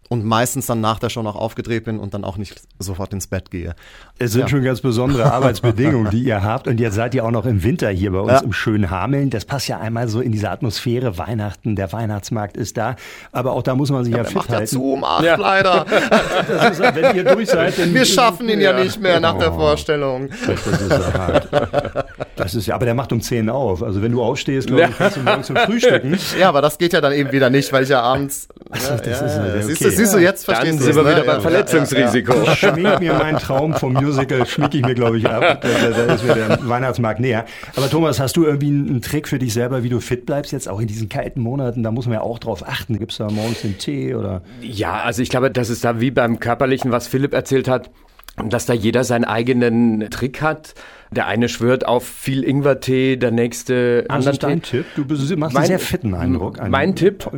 Und 0.09 0.23
meistens 0.23 0.67
dann 0.67 0.81
nach 0.81 0.99
der 0.99 1.09
Show 1.09 1.23
noch 1.23 1.35
aufgedreht 1.35 1.85
bin 1.85 1.99
und 1.99 2.13
dann 2.13 2.23
auch 2.23 2.37
nicht 2.37 2.61
sofort 2.77 3.11
ins 3.13 3.27
Bett 3.27 3.49
gehe. 3.49 3.75
Es 4.19 4.33
sind 4.33 4.41
ja. 4.41 4.47
schon 4.49 4.63
ganz 4.63 4.81
besondere 4.81 5.31
Arbeitsbedingungen, 5.31 6.11
die 6.11 6.23
ihr 6.23 6.43
habt. 6.43 6.67
Und 6.67 6.79
jetzt 6.79 6.95
seid 6.95 7.15
ihr 7.15 7.25
auch 7.25 7.31
noch 7.31 7.45
im 7.45 7.63
Winter 7.63 7.89
hier 7.89 8.11
bei 8.11 8.19
uns 8.19 8.31
ja. 8.31 8.39
im 8.39 8.53
schönen 8.53 8.91
Hameln. 8.91 9.31
Das 9.31 9.45
passt 9.45 9.67
ja 9.67 9.79
einmal 9.79 10.07
so 10.07 10.21
in 10.21 10.31
diese 10.31 10.49
Atmosphäre. 10.51 11.17
Weihnachten, 11.17 11.75
der 11.75 11.91
Weihnachtsmarkt 11.91 12.55
ist 12.55 12.77
da. 12.77 12.95
Aber 13.31 13.53
auch 13.53 13.63
da 13.63 13.75
muss 13.75 13.89
man 13.89 14.03
sich 14.03 14.13
ja, 14.13 14.19
ja 14.19 14.23
fit 14.25 14.35
macht 14.35 14.49
halten. 14.49 14.63
Ja 14.63 14.67
zu 14.67 14.93
um 14.93 15.03
acht, 15.03 15.23
ja. 15.23 15.35
leider. 15.35 15.85
Ist, 16.71 16.79
wenn 16.79 17.15
ihr 17.15 17.23
durch 17.23 17.49
seid, 17.49 17.77
dann 17.77 17.93
Wir 17.93 18.05
schaffen 18.05 18.47
ihn 18.49 18.61
ja, 18.61 18.73
nicht 18.73 19.01
mehr 19.01 19.19
nach 19.19 19.35
oh. 19.35 19.39
der 19.39 19.53
Vorstellung. 19.53 20.29
Das, 20.45 20.63
das 20.63 20.81
ist 20.81 20.91
ja 20.91 21.13
hart. 21.13 21.49
Das 22.35 22.53
ist 22.53 22.65
ja, 22.65 22.75
aber 22.75 22.85
der 22.85 22.95
macht 22.95 23.11
um 23.11 23.21
zehn 23.21 23.49
auf. 23.49 23.81
Also 23.81 24.01
wenn 24.01 24.11
du 24.11 24.21
aufstehst, 24.21 24.67
glaube 24.67 24.89
ich, 24.89 24.97
kannst 24.97 25.17
du 25.17 25.21
morgens 25.21 25.47
zum 25.47 25.55
Frühstücken. 25.55 26.17
Ja, 26.39 26.49
aber 26.49 26.61
das 26.61 26.77
geht 26.77 26.91
ja 26.91 27.01
dann 27.01 27.13
eben 27.13 27.31
wieder 27.31 27.49
nicht, 27.49 27.71
weil 27.71 27.83
ich 27.83 27.89
ja 27.89 28.01
abends. 28.01 28.47
Ach, 28.69 28.99
das 28.99 29.21
ist 29.21 29.37
okay. 29.37 29.61
Siehst 29.61 29.85
du, 29.85 29.89
siehst 29.91 30.13
du, 30.13 30.17
jetzt 30.17 30.45
verstehst 30.45 30.79
Dann 30.79 30.79
sind 30.79 30.95
wir 30.95 31.05
wieder 31.05 31.23
beim 31.23 31.41
Verletzungsrisiko. 31.41 32.33
Ja, 32.33 32.43
ja, 32.43 32.49
ja. 32.49 32.55
Schmink 32.55 32.99
mir 32.99 33.13
meinen 33.13 33.37
Traum 33.37 33.73
vom 33.73 33.93
Musical, 33.93 34.45
schmick 34.45 34.73
ich 34.75 34.81
mir, 34.81 34.95
glaube 34.95 35.17
ich, 35.17 35.27
ab. 35.27 35.61
Da, 35.65 35.89
da 35.89 36.13
ist 36.13 36.23
mir 36.23 36.33
der 36.35 36.67
Weihnachtsmarkt 36.67 37.19
näher. 37.19 37.45
Aber 37.75 37.89
Thomas, 37.89 38.19
hast 38.19 38.37
du 38.37 38.45
irgendwie 38.45 38.67
einen 38.67 39.01
Trick 39.01 39.27
für 39.27 39.39
dich 39.39 39.53
selber, 39.53 39.83
wie 39.83 39.89
du 39.89 39.99
fit 39.99 40.25
bleibst, 40.25 40.51
jetzt 40.51 40.67
auch 40.67 40.79
in 40.79 40.87
diesen 40.87 41.09
kalten 41.09 41.39
Monaten? 41.41 41.83
Da 41.83 41.91
muss 41.91 42.05
man 42.05 42.15
ja 42.15 42.21
auch 42.21 42.39
drauf 42.39 42.67
achten. 42.67 42.99
Gibt 42.99 43.11
es 43.11 43.17
da 43.17 43.29
morgens 43.29 43.61
den 43.61 43.77
Tee 43.77 44.15
oder? 44.15 44.41
Ja, 44.61 44.95
also 44.95 45.21
ich 45.21 45.29
glaube, 45.29 45.51
das 45.51 45.69
ist 45.69 45.83
da 45.83 45.99
wie 45.99 46.11
beim 46.11 46.39
Körperlichen, 46.39 46.91
was 46.91 47.07
Philipp 47.07 47.33
erzählt 47.33 47.67
hat 47.67 47.89
dass 48.43 48.65
da 48.65 48.73
jeder 48.73 49.03
seinen 49.03 49.25
eigenen 49.25 50.09
Trick 50.09 50.41
hat. 50.41 50.73
Der 51.11 51.27
eine 51.27 51.47
schwört 51.47 51.87
auf 51.87 52.05
viel 52.05 52.43
Ingwertee, 52.43 53.15
der 53.15 53.31
nächste 53.31 54.05
also 54.09 54.29
ist 54.29 54.43
dein 54.43 54.61
Tipp? 54.61 54.85
Du 54.95 55.03
machst 55.03 55.37
mein, 55.37 55.55
einen 55.55 55.65
sehr 55.65 55.79
fitten 55.79 56.13
Eindruck. 56.13 56.59
Ein 56.59 56.71
mein 56.71 56.95
Tipp? 56.95 57.29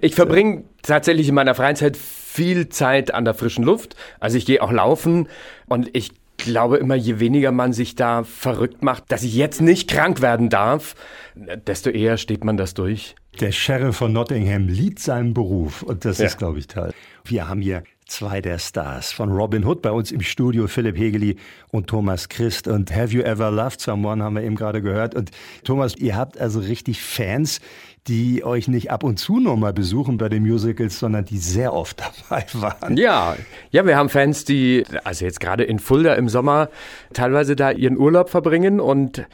Ich 0.00 0.14
verbringe 0.14 0.64
tatsächlich 0.82 1.28
in 1.28 1.34
meiner 1.34 1.54
Freizeit 1.54 1.96
viel 1.96 2.68
Zeit 2.68 3.12
an 3.12 3.24
der 3.24 3.34
frischen 3.34 3.64
Luft. 3.64 3.96
Also 4.20 4.36
ich 4.36 4.46
gehe 4.46 4.62
auch 4.62 4.70
laufen 4.70 5.28
und 5.66 5.90
ich 5.92 6.12
glaube 6.36 6.76
immer, 6.76 6.94
je 6.94 7.18
weniger 7.20 7.52
man 7.52 7.72
sich 7.72 7.94
da 7.94 8.24
verrückt 8.24 8.82
macht, 8.82 9.10
dass 9.10 9.22
ich 9.22 9.34
jetzt 9.34 9.60
nicht 9.60 9.88
krank 9.88 10.20
werden 10.20 10.48
darf, 10.48 10.94
desto 11.34 11.90
eher 11.90 12.16
steht 12.16 12.44
man 12.44 12.56
das 12.56 12.74
durch. 12.74 13.16
Der 13.40 13.52
Sheriff 13.52 13.96
von 13.96 14.12
Nottingham 14.12 14.68
liebt 14.68 15.00
seinen 15.00 15.34
Beruf 15.34 15.82
und 15.82 16.04
das 16.04 16.18
ja. 16.18 16.26
ist, 16.26 16.38
glaube 16.38 16.58
ich, 16.58 16.68
toll. 16.68 16.92
Wir 17.24 17.48
haben 17.48 17.60
hier 17.60 17.82
zwei 18.06 18.40
der 18.40 18.58
Stars 18.58 19.12
von 19.12 19.32
Robin 19.32 19.64
Hood 19.64 19.82
bei 19.82 19.90
uns 19.90 20.12
im 20.12 20.20
Studio, 20.20 20.66
Philipp 20.66 20.96
Hegeli 20.96 21.36
und 21.70 21.86
Thomas 21.86 22.28
Christ. 22.28 22.68
Und 22.68 22.94
Have 22.94 23.12
You 23.12 23.22
Ever 23.22 23.50
Loved 23.50 23.80
Someone 23.80 24.22
haben 24.22 24.36
wir 24.36 24.42
eben 24.42 24.56
gerade 24.56 24.82
gehört. 24.82 25.14
Und 25.14 25.30
Thomas, 25.64 25.96
ihr 25.96 26.16
habt 26.16 26.38
also 26.38 26.60
richtig 26.60 27.02
Fans, 27.02 27.60
die 28.06 28.44
euch 28.44 28.68
nicht 28.68 28.90
ab 28.90 29.02
und 29.02 29.18
zu 29.18 29.40
noch 29.40 29.56
mal 29.56 29.72
besuchen 29.72 30.18
bei 30.18 30.28
den 30.28 30.42
Musicals, 30.42 30.98
sondern 30.98 31.24
die 31.24 31.38
sehr 31.38 31.72
oft 31.72 32.00
dabei 32.28 32.44
waren. 32.52 32.96
Ja, 32.96 33.36
ja, 33.70 33.86
wir 33.86 33.96
haben 33.96 34.10
Fans, 34.10 34.44
die, 34.44 34.84
also 35.04 35.24
jetzt 35.24 35.40
gerade 35.40 35.64
in 35.64 35.78
Fulda 35.78 36.14
im 36.14 36.28
Sommer, 36.28 36.68
teilweise 37.14 37.56
da 37.56 37.70
ihren 37.70 37.96
Urlaub 37.96 38.28
verbringen 38.28 38.80
und 38.80 39.26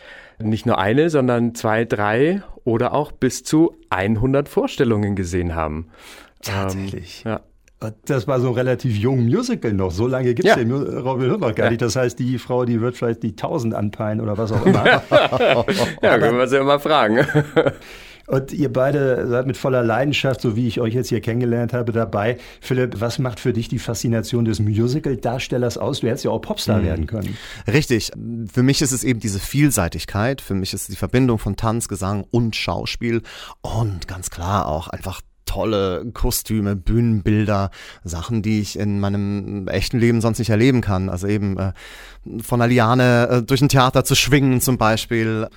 nicht 0.42 0.66
nur 0.66 0.78
eine, 0.78 1.10
sondern 1.10 1.54
zwei, 1.54 1.84
drei 1.84 2.42
oder 2.64 2.92
auch 2.92 3.12
bis 3.12 3.42
zu 3.42 3.76
100 3.90 4.48
Vorstellungen 4.48 5.16
gesehen 5.16 5.54
haben. 5.54 5.88
Tatsächlich. 6.42 7.22
Ähm, 7.24 7.32
ja. 7.32 7.40
Das 8.04 8.28
war 8.28 8.40
so 8.40 8.48
ein 8.48 8.54
relativ 8.54 8.94
jung 8.96 9.24
Musical 9.24 9.72
noch. 9.72 9.90
So 9.90 10.06
lange 10.06 10.34
gibt 10.34 10.46
es 10.46 10.54
ja. 10.54 10.56
den 10.56 10.70
Robin 10.70 11.30
Hood 11.30 11.40
noch 11.40 11.54
gar 11.54 11.66
ja. 11.66 11.70
nicht. 11.70 11.80
Das 11.80 11.96
heißt, 11.96 12.18
die 12.18 12.36
Frau, 12.38 12.66
die 12.66 12.82
wird 12.82 12.94
vielleicht 12.94 13.22
die 13.22 13.30
1000 13.30 13.74
anpeilen 13.74 14.20
oder 14.20 14.36
was 14.36 14.52
auch 14.52 14.66
immer. 14.66 14.84
ja, 16.02 16.18
können 16.18 16.36
wir 16.36 16.46
sie 16.46 16.58
immer 16.58 16.78
fragen. 16.78 17.26
Und 18.30 18.52
ihr 18.52 18.72
beide 18.72 19.26
seid 19.26 19.48
mit 19.48 19.56
voller 19.56 19.82
Leidenschaft, 19.82 20.40
so 20.40 20.54
wie 20.54 20.68
ich 20.68 20.80
euch 20.80 20.94
jetzt 20.94 21.08
hier 21.08 21.20
kennengelernt 21.20 21.72
habe, 21.72 21.90
dabei. 21.90 22.38
Philipp, 22.60 23.00
was 23.00 23.18
macht 23.18 23.40
für 23.40 23.52
dich 23.52 23.68
die 23.68 23.80
Faszination 23.80 24.44
des 24.44 24.60
Musical-Darstellers 24.60 25.78
aus? 25.78 25.98
Du 25.98 26.06
hättest 26.06 26.26
ja 26.26 26.30
auch 26.30 26.40
Popstar 26.40 26.78
mhm. 26.78 26.84
werden 26.84 27.06
können. 27.06 27.36
Richtig. 27.66 28.12
Für 28.52 28.62
mich 28.62 28.82
ist 28.82 28.92
es 28.92 29.02
eben 29.02 29.18
diese 29.18 29.40
Vielseitigkeit. 29.40 30.40
Für 30.40 30.54
mich 30.54 30.72
ist 30.72 30.88
die 30.90 30.96
Verbindung 30.96 31.40
von 31.40 31.56
Tanz, 31.56 31.88
Gesang 31.88 32.24
und 32.30 32.54
Schauspiel 32.54 33.22
und 33.62 34.06
ganz 34.06 34.30
klar 34.30 34.68
auch 34.68 34.86
einfach 34.86 35.22
tolle 35.44 36.06
Kostüme, 36.14 36.76
Bühnenbilder, 36.76 37.70
Sachen, 38.04 38.42
die 38.42 38.60
ich 38.60 38.78
in 38.78 39.00
meinem 39.00 39.66
echten 39.66 39.98
Leben 39.98 40.20
sonst 40.20 40.38
nicht 40.38 40.50
erleben 40.50 40.82
kann. 40.82 41.08
Also 41.08 41.26
eben 41.26 41.58
äh, 41.58 41.72
von 42.40 42.62
einer 42.62 42.68
Liane 42.68 43.28
äh, 43.28 43.42
durch 43.42 43.60
ein 43.60 43.68
Theater 43.68 44.04
zu 44.04 44.14
schwingen 44.14 44.60
zum 44.60 44.78
Beispiel 44.78 45.48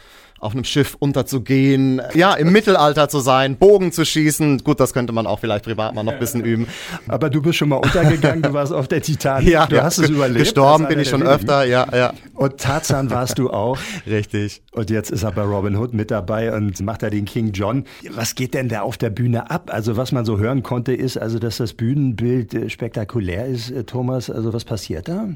auf 0.43 0.53
einem 0.53 0.63
Schiff 0.63 0.95
unterzugehen, 0.99 2.01
ja, 2.13 2.33
im 2.33 2.51
Mittelalter 2.51 3.09
zu 3.09 3.19
sein, 3.19 3.57
Bogen 3.57 3.91
zu 3.91 4.05
schießen. 4.05 4.59
Gut, 4.59 4.79
das 4.79 4.93
könnte 4.93 5.13
man 5.13 5.25
auch 5.27 5.39
vielleicht 5.39 5.63
privat 5.65 5.95
mal 5.95 6.03
noch 6.03 6.13
ein 6.13 6.19
bisschen 6.19 6.43
üben. 6.43 6.67
Aber 7.07 7.29
du 7.29 7.41
bist 7.41 7.57
schon 7.57 7.69
mal 7.69 7.77
untergegangen, 7.77 8.41
du 8.41 8.53
warst 8.53 8.73
auf 8.73 8.87
der 8.87 9.01
Titanic. 9.01 9.49
Ja, 9.49 9.65
du 9.65 9.81
hast 9.81 9.97
es 9.97 10.09
überlebt. 10.09 10.39
Gestorben 10.39 10.87
bin 10.87 10.99
ich 10.99 11.09
schon 11.09 11.23
öfter, 11.23 11.65
ja, 11.65 11.87
ja. 11.93 12.13
Und 12.35 12.59
Tarzan 12.59 13.09
warst 13.09 13.39
du 13.39 13.49
auch. 13.49 13.77
Richtig. 14.07 14.61
Und 14.71 14.89
jetzt 14.89 15.11
ist 15.11 15.23
aber 15.23 15.43
Robin 15.43 15.77
Hood 15.77 15.93
mit 15.93 16.11
dabei 16.11 16.53
und 16.55 16.79
macht 16.81 17.03
da 17.03 17.09
den 17.09 17.25
King 17.25 17.51
John. 17.51 17.85
Was 18.11 18.35
geht 18.35 18.53
denn 18.53 18.69
da 18.69 18.81
auf 18.81 18.97
der 18.97 19.09
Bühne 19.09 19.49
ab? 19.49 19.69
Also 19.71 19.97
was 19.97 20.11
man 20.11 20.25
so 20.25 20.39
hören 20.39 20.63
konnte, 20.63 20.93
ist 20.93 21.17
also, 21.17 21.39
dass 21.39 21.57
das 21.57 21.73
Bühnenbild 21.73 22.53
äh, 22.53 22.69
spektakulär 22.69 23.45
ist, 23.45 23.71
äh, 23.71 23.83
Thomas. 23.83 24.29
Also 24.29 24.53
was 24.53 24.65
passiert 24.65 25.07
da? 25.07 25.29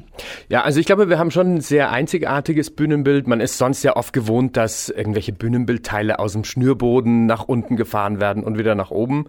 Ja, 0.48 0.62
also 0.62 0.80
ich 0.80 0.86
glaube, 0.86 1.08
wir 1.08 1.18
haben 1.18 1.30
schon 1.30 1.54
ein 1.54 1.60
sehr 1.60 1.90
einzigartiges 1.90 2.70
Bühnenbild. 2.70 3.26
Man 3.26 3.40
ist 3.40 3.58
sonst 3.58 3.82
ja 3.82 3.96
oft 3.96 4.12
gewohnt, 4.12 4.56
dass 4.56 4.90
irgendwelche 4.98 5.32
Bühnenbildteile 5.32 6.18
aus 6.18 6.32
dem 6.32 6.44
Schnürboden 6.44 7.26
nach 7.26 7.44
unten 7.44 7.76
gefahren 7.76 8.20
werden 8.20 8.44
und 8.44 8.58
wieder 8.58 8.74
nach 8.74 8.90
oben. 8.90 9.26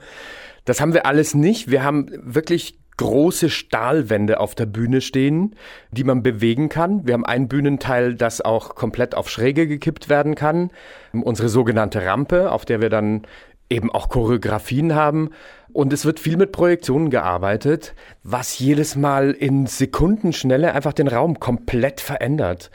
Das 0.65 0.81
haben 0.81 0.93
wir 0.93 1.05
alles 1.05 1.33
nicht. 1.35 1.71
Wir 1.71 1.83
haben 1.83 2.07
wirklich 2.21 2.77
große 2.97 3.49
Stahlwände 3.49 4.41
auf 4.41 4.55
der 4.55 4.65
Bühne 4.65 4.99
stehen, 4.99 5.55
die 5.91 6.03
man 6.03 6.21
bewegen 6.21 6.67
kann. 6.67 7.07
Wir 7.07 7.13
haben 7.13 7.25
ein 7.25 7.47
Bühnenteil, 7.47 8.13
das 8.15 8.41
auch 8.41 8.75
komplett 8.75 9.15
auf 9.15 9.29
Schräge 9.29 9.67
gekippt 9.67 10.09
werden 10.09 10.35
kann. 10.35 10.69
Unsere 11.13 11.47
sogenannte 11.47 12.05
Rampe, 12.05 12.51
auf 12.51 12.65
der 12.65 12.81
wir 12.81 12.89
dann 12.89 13.21
eben 13.69 13.89
auch 13.89 14.09
Choreografien 14.09 14.95
haben. 14.95 15.29
Und 15.71 15.93
es 15.93 16.03
wird 16.03 16.19
viel 16.19 16.35
mit 16.35 16.51
Projektionen 16.51 17.09
gearbeitet, 17.09 17.93
was 18.23 18.59
jedes 18.59 18.95
Mal 18.95 19.31
in 19.31 19.65
Sekundenschnelle 19.65 20.73
einfach 20.73 20.93
den 20.93 21.07
Raum 21.07 21.39
komplett 21.39 22.01
verändert. 22.01 22.69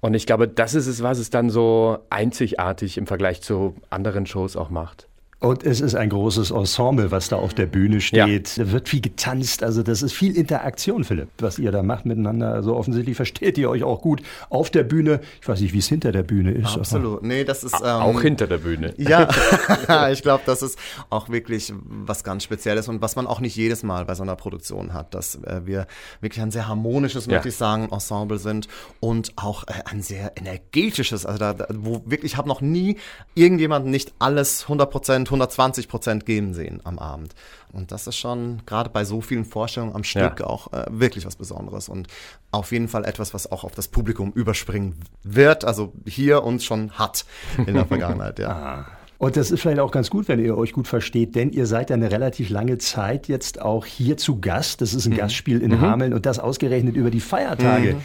Und 0.00 0.14
ich 0.14 0.26
glaube, 0.26 0.48
das 0.48 0.74
ist 0.74 0.86
es, 0.86 1.02
was 1.02 1.18
es 1.18 1.30
dann 1.30 1.50
so 1.50 1.98
einzigartig 2.08 2.96
im 2.96 3.06
Vergleich 3.06 3.42
zu 3.42 3.74
anderen 3.90 4.26
Shows 4.26 4.56
auch 4.56 4.70
macht. 4.70 5.09
Und 5.42 5.64
es 5.64 5.80
ist 5.80 5.94
ein 5.94 6.10
großes 6.10 6.50
Ensemble, 6.50 7.10
was 7.10 7.30
da 7.30 7.36
auf 7.36 7.54
der 7.54 7.64
Bühne 7.64 8.02
steht. 8.02 8.56
Ja. 8.56 8.64
Da 8.64 8.72
wird 8.72 8.90
viel 8.90 9.00
getanzt. 9.00 9.62
Also 9.62 9.82
das 9.82 10.02
ist 10.02 10.12
viel 10.12 10.36
Interaktion, 10.36 11.02
Philipp, 11.02 11.28
was 11.38 11.58
ihr 11.58 11.72
da 11.72 11.82
macht 11.82 12.04
miteinander. 12.04 12.52
Also 12.52 12.76
offensichtlich 12.76 13.16
versteht 13.16 13.56
ihr 13.56 13.70
euch 13.70 13.82
auch 13.82 14.02
gut 14.02 14.20
auf 14.50 14.68
der 14.68 14.82
Bühne. 14.82 15.20
Ich 15.40 15.48
weiß 15.48 15.62
nicht, 15.62 15.72
wie 15.72 15.78
es 15.78 15.88
hinter 15.88 16.12
der 16.12 16.24
Bühne 16.24 16.52
ist. 16.52 16.76
Absolut. 16.76 17.22
Nee, 17.22 17.44
das 17.44 17.64
ist 17.64 17.74
ähm, 17.80 17.86
auch 17.86 18.20
hinter 18.20 18.48
der 18.48 18.58
Bühne. 18.58 18.92
Ja, 18.98 19.28
ich 20.12 20.20
glaube, 20.20 20.42
das 20.44 20.60
ist 20.60 20.78
auch 21.08 21.30
wirklich 21.30 21.72
was 21.88 22.22
ganz 22.22 22.44
Spezielles 22.44 22.88
und 22.88 23.00
was 23.00 23.16
man 23.16 23.26
auch 23.26 23.40
nicht 23.40 23.56
jedes 23.56 23.82
Mal 23.82 24.04
bei 24.04 24.14
so 24.14 24.22
einer 24.22 24.36
Produktion 24.36 24.92
hat, 24.92 25.14
dass 25.14 25.36
äh, 25.36 25.62
wir 25.64 25.86
wirklich 26.20 26.42
ein 26.42 26.50
sehr 26.50 26.68
harmonisches, 26.68 27.24
ja. 27.24 27.32
möchte 27.32 27.48
ich 27.48 27.56
sagen, 27.56 27.88
Ensemble 27.90 28.38
sind 28.38 28.68
und 29.00 29.32
auch 29.36 29.64
äh, 29.68 29.72
ein 29.86 30.02
sehr 30.02 30.32
energetisches. 30.36 31.24
Also 31.24 31.38
da, 31.38 31.66
wo 31.72 32.02
wirklich, 32.04 32.32
ich 32.32 32.36
habe 32.36 32.46
noch 32.48 32.60
nie 32.60 32.98
irgendjemanden 33.34 33.90
nicht 33.90 34.12
alles 34.18 34.64
100 34.64 34.90
Prozent 34.90 35.29
120 35.30 35.88
Prozent 35.88 36.26
geben 36.26 36.54
sehen 36.54 36.80
am 36.84 36.98
Abend. 36.98 37.34
Und 37.72 37.92
das 37.92 38.06
ist 38.06 38.16
schon 38.16 38.62
gerade 38.66 38.90
bei 38.90 39.04
so 39.04 39.20
vielen 39.20 39.44
Vorstellungen 39.44 39.94
am 39.94 40.04
Stück 40.04 40.40
ja. 40.40 40.46
auch 40.46 40.72
äh, 40.72 40.86
wirklich 40.90 41.26
was 41.26 41.36
Besonderes 41.36 41.88
und 41.88 42.08
auf 42.50 42.72
jeden 42.72 42.88
Fall 42.88 43.04
etwas, 43.04 43.32
was 43.32 43.50
auch 43.50 43.64
auf 43.64 43.74
das 43.74 43.88
Publikum 43.88 44.32
überspringen 44.32 44.96
wird, 45.22 45.64
also 45.64 45.92
hier 46.06 46.42
uns 46.42 46.64
schon 46.64 46.92
hat 46.92 47.24
in 47.58 47.74
der 47.74 47.86
Vergangenheit, 47.86 48.38
ja. 48.38 48.50
Ah. 48.50 48.86
Und 49.20 49.36
das 49.36 49.50
ist 49.50 49.60
vielleicht 49.60 49.80
auch 49.80 49.90
ganz 49.90 50.08
gut, 50.08 50.28
wenn 50.28 50.42
ihr 50.42 50.56
euch 50.56 50.72
gut 50.72 50.88
versteht, 50.88 51.34
denn 51.34 51.50
ihr 51.50 51.66
seid 51.66 51.90
ja 51.90 51.96
eine 51.96 52.10
relativ 52.10 52.48
lange 52.48 52.78
Zeit 52.78 53.28
jetzt 53.28 53.60
auch 53.60 53.84
hier 53.84 54.16
zu 54.16 54.40
Gast. 54.40 54.80
Das 54.80 54.94
ist 54.94 55.04
ein 55.04 55.12
mhm. 55.12 55.18
Gastspiel 55.18 55.60
in 55.60 55.72
mhm. 55.72 55.82
Hameln 55.82 56.14
und 56.14 56.24
das 56.24 56.38
ausgerechnet 56.38 56.96
über 56.96 57.10
die 57.10 57.20
Feiertage. 57.20 57.96
Mhm. 57.96 58.00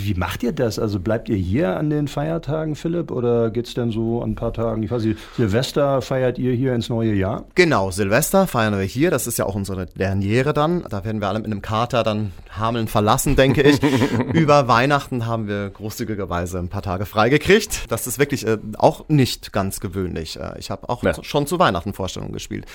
Wie 0.00 0.14
macht 0.14 0.44
ihr 0.44 0.52
das? 0.52 0.78
Also 0.78 1.00
bleibt 1.00 1.28
ihr 1.28 1.36
hier 1.36 1.76
an 1.76 1.90
den 1.90 2.06
Feiertagen, 2.06 2.76
Philipp, 2.76 3.10
oder 3.10 3.50
geht 3.50 3.66
es 3.66 3.74
denn 3.74 3.90
so 3.90 4.22
an 4.22 4.30
ein 4.30 4.34
paar 4.36 4.52
Tagen? 4.52 4.84
Ich 4.84 4.92
weiß 4.92 5.02
nicht, 5.02 5.18
Silvester 5.36 6.00
feiert 6.02 6.38
ihr 6.38 6.52
hier 6.52 6.72
ins 6.72 6.88
neue 6.88 7.14
Jahr? 7.14 7.46
Genau, 7.56 7.90
Silvester 7.90 8.46
feiern 8.46 8.78
wir 8.78 8.84
hier. 8.84 9.10
Das 9.10 9.26
ist 9.26 9.38
ja 9.38 9.44
auch 9.44 9.56
unsere 9.56 9.86
Derniere 9.86 10.52
dann. 10.52 10.84
Da 10.88 11.04
werden 11.04 11.20
wir 11.20 11.26
alle 11.26 11.40
mit 11.40 11.46
einem 11.46 11.62
Kater 11.62 12.04
dann 12.04 12.30
Hameln 12.56 12.86
verlassen, 12.86 13.34
denke 13.34 13.62
ich. 13.62 13.80
Über 14.32 14.68
Weihnachten 14.68 15.26
haben 15.26 15.48
wir 15.48 15.70
großzügigerweise 15.70 16.60
ein 16.60 16.68
paar 16.68 16.82
Tage 16.82 17.04
freigekriegt. 17.04 17.90
Das 17.90 18.06
ist 18.06 18.20
wirklich 18.20 18.46
äh, 18.46 18.58
auch 18.78 19.08
nicht 19.08 19.52
ganz 19.52 19.80
gewöhnlich. 19.80 20.38
Äh, 20.38 20.60
ich 20.60 20.70
habe 20.70 20.88
auch 20.88 21.02
ja. 21.02 21.12
schon 21.24 21.48
zu 21.48 21.58
Weihnachten 21.58 21.92
Vorstellungen 21.92 22.32
gespielt. 22.32 22.66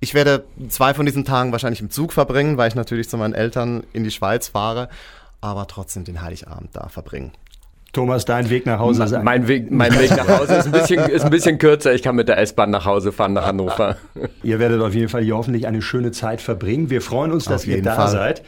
Ich 0.00 0.14
werde 0.14 0.42
zwei 0.68 0.94
von 0.94 1.06
diesen 1.06 1.24
Tagen 1.24 1.52
wahrscheinlich 1.52 1.80
im 1.80 1.90
Zug 1.90 2.12
verbringen, 2.12 2.56
weil 2.56 2.66
ich 2.66 2.74
natürlich 2.74 3.08
zu 3.08 3.16
meinen 3.18 3.34
Eltern 3.34 3.84
in 3.92 4.02
die 4.02 4.10
Schweiz 4.10 4.48
fahre, 4.48 4.88
aber 5.42 5.66
trotzdem 5.66 6.04
den 6.04 6.22
Heiligabend 6.22 6.70
da 6.74 6.88
verbringen. 6.88 7.32
Thomas, 7.92 8.24
dein 8.24 8.48
Weg 8.48 8.64
nach 8.64 8.78
Hause 8.78 9.04
ist 9.04 9.22
mein 9.22 9.48
Weg, 9.48 9.70
mein 9.70 9.92
Weg 9.98 10.16
nach 10.16 10.26
Hause 10.26 10.54
ist 10.54 10.64
ein, 10.64 10.72
bisschen, 10.72 10.98
ist 11.10 11.24
ein 11.24 11.30
bisschen 11.30 11.58
kürzer. 11.58 11.92
Ich 11.92 12.02
kann 12.02 12.16
mit 12.16 12.26
der 12.26 12.38
S-Bahn 12.38 12.70
nach 12.70 12.86
Hause 12.86 13.12
fahren 13.12 13.34
nach 13.34 13.44
Hannover. 13.44 13.98
Ihr 14.42 14.58
werdet 14.58 14.80
auf 14.80 14.94
jeden 14.94 15.10
Fall 15.10 15.22
hier 15.22 15.36
hoffentlich 15.36 15.66
eine 15.66 15.82
schöne 15.82 16.10
Zeit 16.10 16.40
verbringen. 16.40 16.88
Wir 16.88 17.02
freuen 17.02 17.32
uns, 17.32 17.44
dass 17.44 17.66
ihr 17.66 17.82
da 17.82 17.94
Fall. 17.94 18.08
seid. 18.08 18.42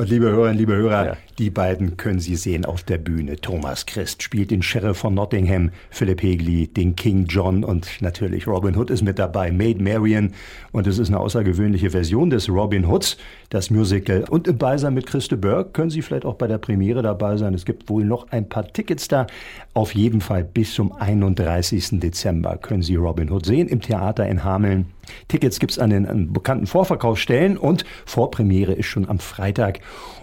Und 0.00 0.08
liebe 0.08 0.30
Hörerinnen, 0.30 0.56
liebe 0.56 0.74
Hörer, 0.74 1.06
ja. 1.06 1.16
die 1.38 1.50
beiden 1.50 1.98
können 1.98 2.20
Sie 2.20 2.34
sehen 2.34 2.64
auf 2.64 2.82
der 2.82 2.96
Bühne. 2.96 3.36
Thomas 3.36 3.84
Christ 3.84 4.22
spielt 4.22 4.50
den 4.50 4.62
Sheriff 4.62 4.96
von 4.96 5.12
Nottingham, 5.12 5.72
Philip 5.90 6.22
Hegley, 6.22 6.68
den 6.68 6.96
King 6.96 7.26
John 7.26 7.64
und 7.64 8.00
natürlich 8.00 8.46
Robin 8.46 8.78
Hood 8.78 8.88
ist 8.88 9.02
mit 9.02 9.18
dabei, 9.18 9.52
Maid 9.52 9.78
Marian. 9.78 10.32
Und 10.72 10.86
es 10.86 10.98
ist 10.98 11.08
eine 11.08 11.20
außergewöhnliche 11.20 11.90
Version 11.90 12.30
des 12.30 12.48
Robin 12.48 12.88
Hoods, 12.88 13.18
das 13.50 13.68
Musical. 13.68 14.24
Und 14.30 14.48
im 14.48 14.56
Beisein 14.56 14.94
mit 14.94 15.04
Christe 15.04 15.36
Burke 15.36 15.72
können 15.72 15.90
Sie 15.90 16.00
vielleicht 16.00 16.24
auch 16.24 16.36
bei 16.36 16.46
der 16.46 16.56
Premiere 16.56 17.02
dabei 17.02 17.36
sein. 17.36 17.52
Es 17.52 17.66
gibt 17.66 17.90
wohl 17.90 18.06
noch 18.06 18.30
ein 18.30 18.48
paar 18.48 18.72
Tickets 18.72 19.06
da. 19.06 19.26
Auf 19.74 19.94
jeden 19.94 20.22
Fall 20.22 20.44
bis 20.44 20.72
zum 20.72 20.92
31. 20.92 22.00
Dezember 22.00 22.56
können 22.56 22.80
Sie 22.80 22.94
Robin 22.96 23.30
Hood 23.30 23.44
sehen 23.44 23.68
im 23.68 23.82
Theater 23.82 24.26
in 24.26 24.44
Hameln. 24.44 24.86
Tickets 25.28 25.58
gibt 25.58 25.72
es 25.72 25.78
an 25.78 25.90
den 25.90 26.06
an 26.06 26.32
bekannten 26.32 26.66
Vorverkaufsstellen 26.66 27.56
und 27.56 27.84
Vorpremiere 28.06 28.72
ist 28.72 28.86
schon 28.86 29.08
am 29.08 29.18
Freitag. 29.18 29.80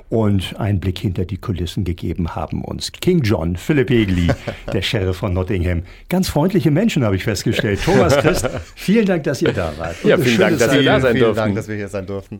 Und 0.09 0.57
einen 0.57 0.79
Blick 0.79 0.99
hinter 0.99 1.25
die 1.25 1.37
Kulissen 1.37 1.83
gegeben 1.83 2.33
haben 2.33 2.63
uns 2.63 2.93
King 2.93 3.21
John, 3.23 3.57
Philipp 3.57 3.89
Egli, 3.89 4.29
der 4.73 4.81
Sheriff 4.81 5.17
von 5.17 5.33
Nottingham. 5.33 5.83
Ganz 6.07 6.29
freundliche 6.29 6.71
Menschen, 6.71 7.03
habe 7.03 7.17
ich 7.17 7.25
festgestellt. 7.25 7.81
Thomas 7.83 8.15
Christ, 8.17 8.49
vielen 8.75 9.05
Dank, 9.05 9.25
dass 9.25 9.41
ihr 9.41 9.51
da 9.51 9.73
wart. 9.77 10.01
ja, 10.05 10.17
vielen 10.17 10.39
Dank, 10.39 10.59
dass 10.59 10.73
wir 10.73 10.83
da 10.83 11.01
sein 11.01 11.11
vielen 11.11 11.25
durften. 11.25 11.41
Dank, 11.41 11.55
dass 11.55 11.67
wir 11.67 11.75
hier 11.75 11.89
sein 11.89 12.05
durften. 12.05 12.39